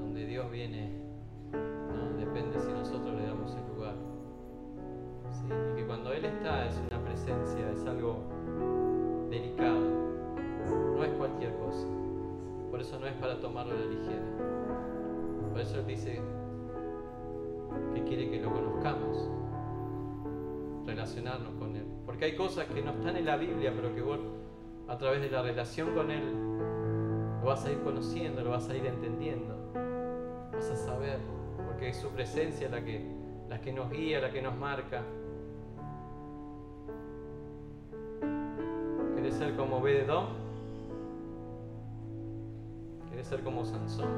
donde 0.00 0.26
Dios 0.26 0.50
viene, 0.50 0.90
depende 2.18 2.58
si 2.58 2.72
nosotros 2.72 3.14
le 3.14 3.26
damos 3.26 3.54
el 3.54 3.74
lugar. 3.74 3.94
Y 5.72 5.76
que 5.76 5.86
cuando 5.86 6.12
Él 6.12 6.24
está 6.24 6.66
es 6.66 6.76
una 6.90 7.02
presencia, 7.04 7.70
es 7.70 7.86
algo 7.86 8.18
delicado, 9.30 9.80
no 10.96 11.04
es 11.04 11.12
cualquier 11.12 11.54
cosa. 11.58 11.86
Por 12.70 12.80
eso 12.80 12.98
no 12.98 13.06
es 13.06 13.14
para 13.14 13.38
tomarlo 13.38 13.74
a 13.74 13.76
la 13.76 13.86
ligera. 13.86 14.24
Por 15.52 15.60
eso 15.60 15.78
Él 15.78 15.86
dice, 15.86 16.20
que 17.94 18.02
quiere 18.02 18.28
que 18.28 18.40
lo 18.40 18.52
conozcamos, 18.52 19.28
relacionarnos 20.86 21.54
con 21.54 21.76
Él. 21.76 21.84
Porque 22.06 22.26
hay 22.26 22.36
cosas 22.36 22.66
que 22.66 22.82
no 22.82 22.92
están 22.92 23.16
en 23.16 23.24
la 23.24 23.36
Biblia, 23.36 23.72
pero 23.74 23.94
que 23.94 24.02
vos 24.02 24.18
a 24.88 24.98
través 24.98 25.20
de 25.20 25.30
la 25.30 25.42
relación 25.42 25.94
con 25.94 26.10
Él 26.10 26.22
lo 27.40 27.46
vas 27.46 27.64
a 27.64 27.72
ir 27.72 27.80
conociendo, 27.82 28.42
lo 28.42 28.50
vas 28.50 28.68
a 28.68 28.76
ir 28.76 28.86
entendiendo, 28.86 29.54
vas 30.52 30.70
a 30.70 30.76
saber, 30.76 31.18
porque 31.66 31.90
es 31.90 31.96
su 31.96 32.08
presencia 32.08 32.68
la 32.68 32.82
que, 32.82 33.04
la 33.48 33.60
que 33.60 33.72
nos 33.72 33.90
guía, 33.90 34.20
la 34.20 34.30
que 34.30 34.40
nos 34.40 34.56
marca. 34.56 35.02
¿Querés 39.14 39.34
ser 39.34 39.54
como 39.56 39.80
Bededón? 39.80 40.28
¿Querés 43.10 43.26
ser 43.26 43.42
como 43.42 43.64
Sansón? 43.64 44.08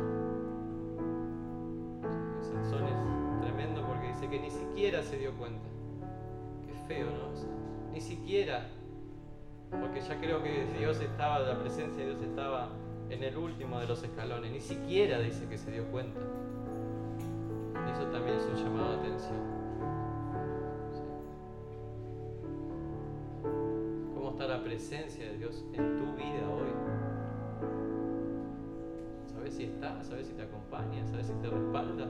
Sansón 2.41 2.87
es 2.87 3.07
que 4.29 4.41
ni 4.41 4.51
siquiera 4.51 5.03
se 5.03 5.19
dio 5.19 5.33
cuenta. 5.33 5.69
Feo, 6.87 7.07
¿no? 7.07 7.27
ni 7.93 8.01
siquiera, 8.01 8.69
porque 9.71 10.01
ya 10.03 10.21
creo 10.21 10.43
que 10.43 10.67
Dios 10.79 11.01
estaba, 11.01 11.39
la 11.39 11.59
presencia 11.59 12.05
de 12.05 12.11
Dios 12.11 12.23
estaba 12.23 12.69
en 13.09 13.23
el 13.23 13.37
último 13.37 13.79
de 13.81 13.87
los 13.87 14.03
escalones, 14.03 14.53
ni 14.53 14.61
siquiera 14.61 15.19
dice 15.19 15.49
que 15.49 15.57
se 15.57 15.71
dio 15.71 15.85
cuenta. 15.91 16.21
eso 17.93 18.05
también 18.11 18.37
es 18.37 18.45
un 18.45 18.57
llamado 18.57 18.91
de 18.91 18.97
atención. 18.99 19.57
¿Cómo 24.15 24.31
está 24.31 24.47
la 24.47 24.63
presencia 24.63 25.25
de 25.25 25.39
Dios 25.39 25.65
en 25.73 25.97
tu 25.97 26.15
vida 26.17 26.49
hoy? 26.51 26.69
¿Sabes 29.33 29.55
si 29.55 29.65
está? 29.65 30.03
¿Sabes 30.03 30.27
si 30.27 30.35
te 30.35 30.43
acompaña? 30.43 31.07
¿Sabes 31.07 31.29
si 31.29 31.33
te 31.35 31.49
respalda? 31.49 32.09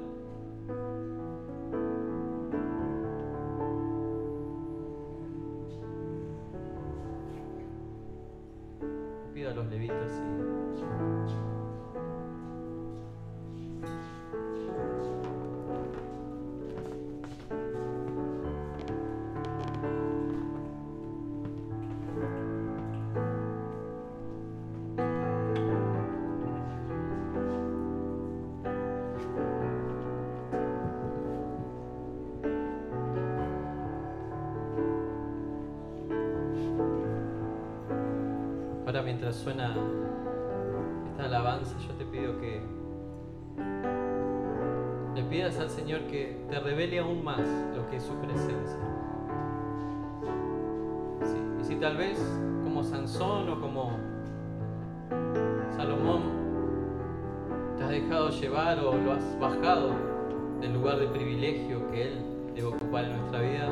Pido 9.86 10.04
a 10.04 11.45
mientras 39.02 39.36
suena 39.36 39.74
esta 41.10 41.24
alabanza, 41.24 41.76
yo 41.86 41.94
te 41.94 42.04
pido 42.04 42.38
que 42.40 42.60
le 45.14 45.22
pidas 45.24 45.58
al 45.58 45.70
Señor 45.70 46.02
que 46.02 46.44
te 46.48 46.60
revele 46.60 46.98
aún 46.98 47.24
más 47.24 47.40
lo 47.74 47.88
que 47.88 47.96
es 47.96 48.02
su 48.02 48.14
presencia. 48.14 48.78
y 51.60 51.64
si 51.64 51.76
tal 51.76 51.96
vez 51.96 52.18
como 52.64 52.84
Sansón 52.84 53.48
o 53.48 53.60
como 53.60 53.92
Salomón 55.74 56.22
te 57.76 57.84
has 57.84 57.90
dejado 57.90 58.30
llevar 58.30 58.78
o 58.80 58.94
lo 58.94 59.12
has 59.12 59.38
bajado 59.38 59.94
del 60.60 60.74
lugar 60.74 60.98
de 60.98 61.06
privilegio 61.08 61.90
que 61.90 62.02
Él 62.02 62.18
debe 62.54 62.68
ocupar 62.68 63.04
en 63.04 63.16
nuestra 63.16 63.40
vida, 63.40 63.68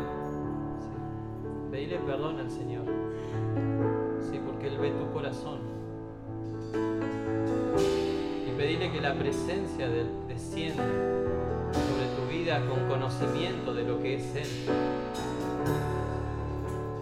pedile 1.70 1.98
perdón 1.98 2.40
al 2.40 2.50
Señor. 2.50 2.84
Él 4.74 4.80
ve 4.80 4.90
tu 4.90 5.12
corazón. 5.12 5.60
Y 8.46 8.50
pedirle 8.56 8.90
que 8.90 9.00
la 9.00 9.14
presencia 9.14 9.88
de 9.88 10.00
Él 10.00 10.06
descienda 10.28 10.82
sobre 11.72 12.06
tu 12.16 12.32
vida 12.32 12.60
con 12.66 12.88
conocimiento 12.88 13.72
de 13.72 13.84
lo 13.84 14.02
que 14.02 14.16
es 14.16 14.36
Él. 14.36 14.48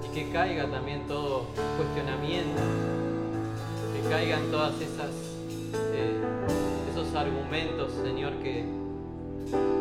Y 0.05 0.15
que 0.15 0.31
caiga 0.31 0.71
también 0.71 1.07
todo 1.07 1.47
cuestionamiento, 1.79 2.61
que 3.95 4.11
caigan 4.11 4.43
todas 4.51 4.75
esas 4.81 5.11
eh, 5.95 6.21
esos 6.91 7.15
argumentos, 7.15 7.93
Señor, 8.05 8.35
que, 8.43 8.67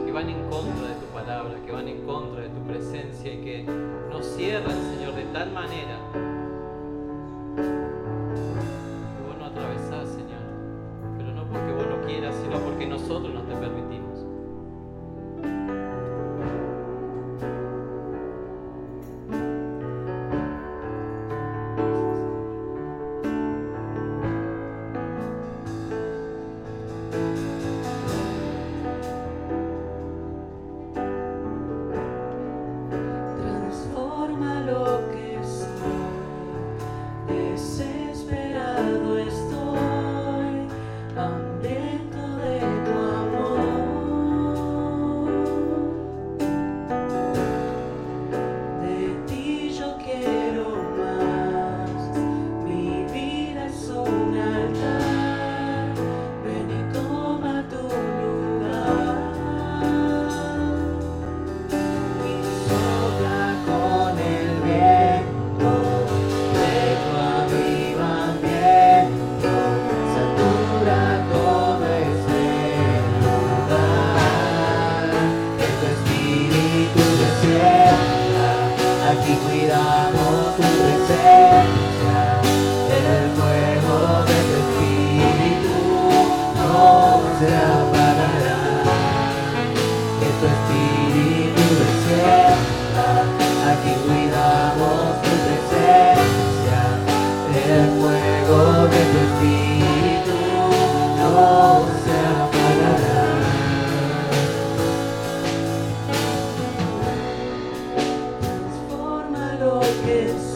que 0.06 0.12
van 0.14 0.30
en 0.30 0.42
contra 0.50 0.88
de 0.88 0.96
tu 0.96 1.06
palabra, 1.14 1.56
que 1.66 1.72
van 1.74 1.90
en 1.90 2.06
contra 2.06 2.44
de 2.44 2.50
tu 2.50 2.62
presencia 2.62 3.34
y 3.34 3.38
que 3.44 3.64
nos 4.10 4.26
cierran, 4.26 4.78
Señor, 4.96 5.16
de 5.16 5.26
tal 5.34 5.52
manera 5.52 6.41
cabeça. 110.12 110.51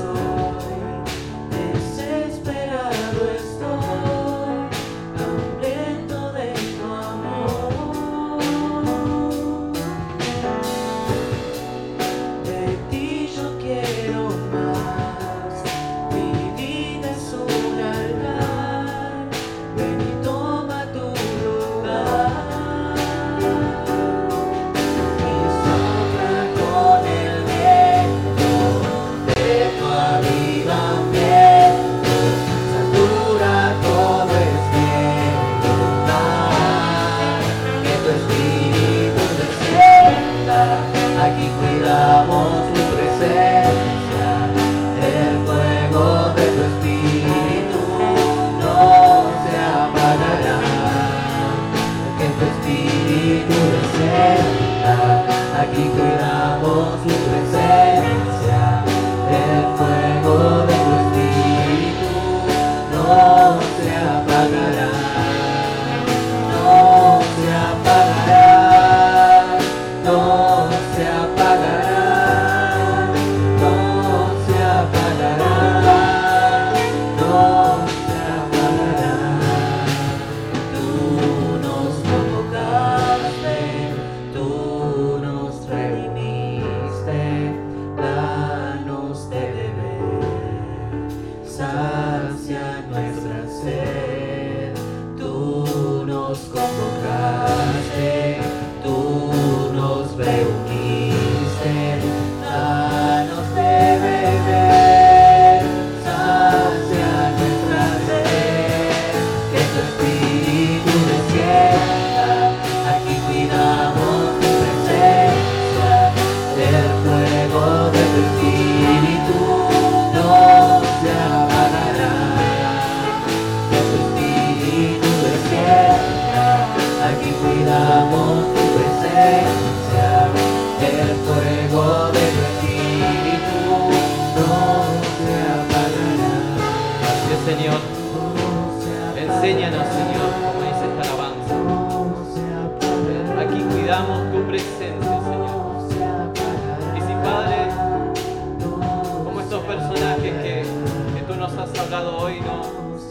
Nos 152.03 152.23
hoy, 152.23 152.41
no, 152.41 152.61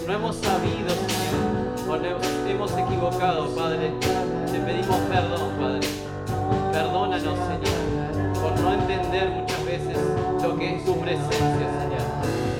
no 0.07 0.13
hemos 0.13 0.37
sabido, 0.37 0.91
Señor, 0.91 1.89
o 1.89 1.97
no 1.97 2.51
hemos 2.51 2.73
equivocado, 2.77 3.49
Padre, 3.55 3.93
te 4.51 4.59
pedimos 4.59 4.97
perdón, 5.09 5.53
Padre. 5.59 5.89
Perdónanos, 6.73 7.39
Señor, 7.39 8.33
por 8.35 8.61
no 8.61 8.75
entender 8.75 9.31
muchas 9.31 9.65
veces 9.65 9.97
lo 10.43 10.57
que 10.59 10.77
es 10.77 10.85
tu 10.85 11.01
presencia, 11.01 11.39
Señor. 11.39 12.05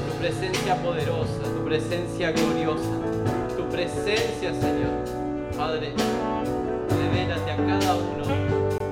Tu 0.09 0.19
presencia 0.19 0.77
poderosa, 0.83 1.43
tu 1.43 1.65
presencia 1.65 2.33
gloriosa, 2.33 3.57
tu 3.57 3.69
presencia, 3.69 4.55
Señor. 4.55 5.55
Padre, 5.57 5.93
revélate 6.89 7.51
a 7.51 7.57
cada 7.57 7.97
uno 7.97 8.84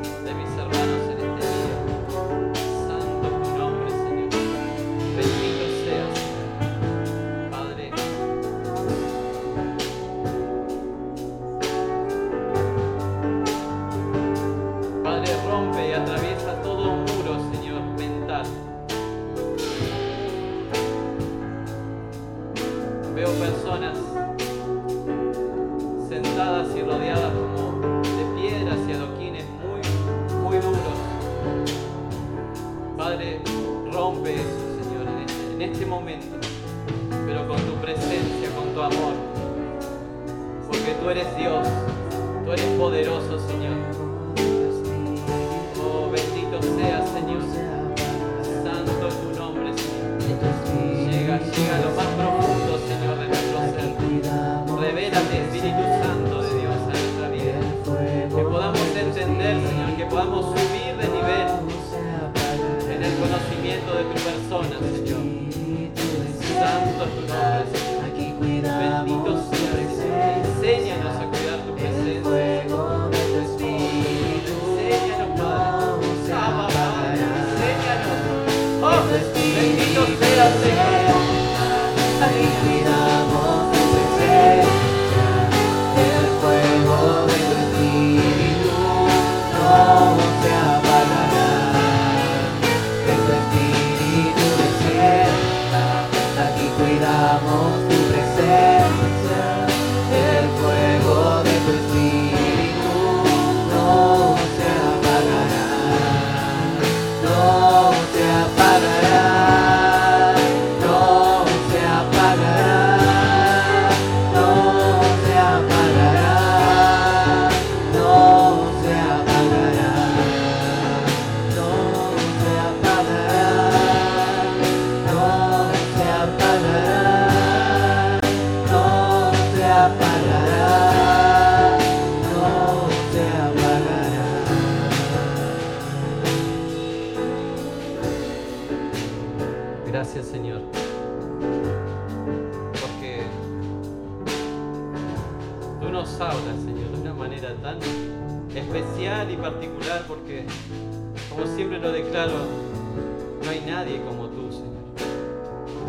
no 152.31 153.51
hay 153.51 153.61
nadie 153.67 154.01
como 154.03 154.27
tú, 154.29 154.53
Señor. 154.53 154.73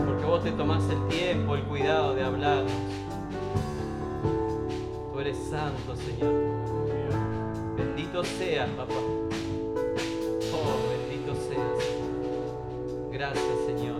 Porque 0.05 0.25
vos 0.25 0.43
te 0.43 0.51
tomás 0.51 0.83
el 0.89 1.07
tiempo, 1.07 1.55
el 1.55 1.63
cuidado 1.63 2.15
de 2.15 2.23
hablar. 2.23 2.63
Tú 5.11 5.19
eres 5.19 5.37
santo, 5.37 5.95
Señor. 5.95 6.33
Bendito 7.77 8.23
seas, 8.23 8.69
papá. 8.71 8.93
Oh, 10.53 10.75
bendito 10.89 11.35
seas. 11.35 11.77
Gracias, 13.11 13.55
Señor. 13.67 13.97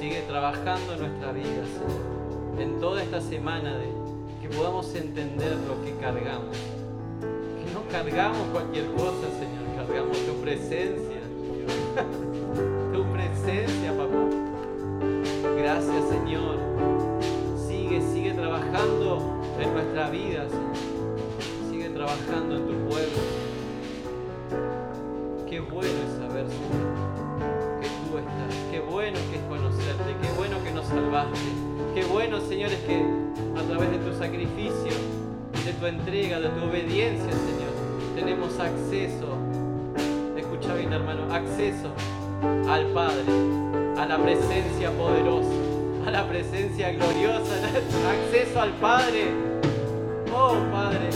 Sigue 0.00 0.22
trabajando 0.22 0.94
en 0.94 1.00
nuestra 1.00 1.32
vida, 1.32 1.46
Señor. 1.46 2.60
En 2.60 2.80
toda 2.80 3.02
esta 3.02 3.20
semana 3.20 3.78
de 3.78 3.86
que 4.40 4.48
podamos 4.48 4.92
entender 4.96 5.56
lo 5.68 5.84
que 5.84 5.96
cargamos. 6.00 6.56
Que 7.20 7.72
no 7.72 7.82
cargamos 7.90 8.48
cualquier 8.52 8.86
cosa, 8.92 9.28
Señor. 9.38 9.61
Cargamos 9.86 10.16
tu 10.18 10.34
presencia. 10.34 11.20
tu 12.92 13.02
presencia, 13.12 13.90
papá. 13.96 14.28
Gracias, 15.58 16.08
Señor. 16.08 16.56
Sigue, 17.66 18.00
sigue 18.00 18.32
trabajando 18.32 19.42
en 19.60 19.74
nuestra 19.74 20.08
vida, 20.10 20.48
Señor. 20.48 20.76
Sigue 21.68 21.88
trabajando 21.88 22.58
en 22.58 22.66
tu 22.68 22.74
pueblo. 22.88 23.18
Qué 25.50 25.58
bueno 25.58 25.90
es 26.06 26.12
saber, 26.16 26.46
Señor, 26.46 27.80
que 27.80 27.88
tú 27.88 28.18
estás. 28.18 28.54
Qué 28.70 28.78
bueno 28.78 29.18
que 29.32 29.36
es 29.36 29.42
conocerte. 29.48 30.16
Qué 30.22 30.32
bueno 30.38 30.62
que 30.62 30.70
nos 30.70 30.86
salvaste. 30.86 31.40
Qué 31.96 32.04
bueno, 32.04 32.40
Señor, 32.40 32.70
es 32.70 32.80
que 32.84 33.02
a 33.58 33.62
través 33.64 33.90
de 33.90 33.98
tu 33.98 34.16
sacrificio, 34.16 34.92
de 35.66 35.72
tu 35.72 35.86
entrega, 35.86 36.38
de 36.38 36.50
tu 36.50 36.66
obediencia, 36.66 37.32
Señor, 37.32 37.72
tenemos 38.14 38.60
acceso. 38.60 39.61
Escucha 40.62 40.78
bien, 40.78 40.92
hermano, 40.92 41.22
acceso 41.34 41.88
al 42.70 42.86
Padre, 42.92 43.24
a 43.98 44.06
la 44.06 44.16
presencia 44.16 44.92
poderosa, 44.92 45.50
a 46.06 46.10
la 46.12 46.28
presencia 46.28 46.92
gloriosa, 46.92 47.56
acceso 48.12 48.60
al 48.60 48.70
Padre. 48.74 49.32
Oh, 50.32 50.54
Padre, 50.70 51.10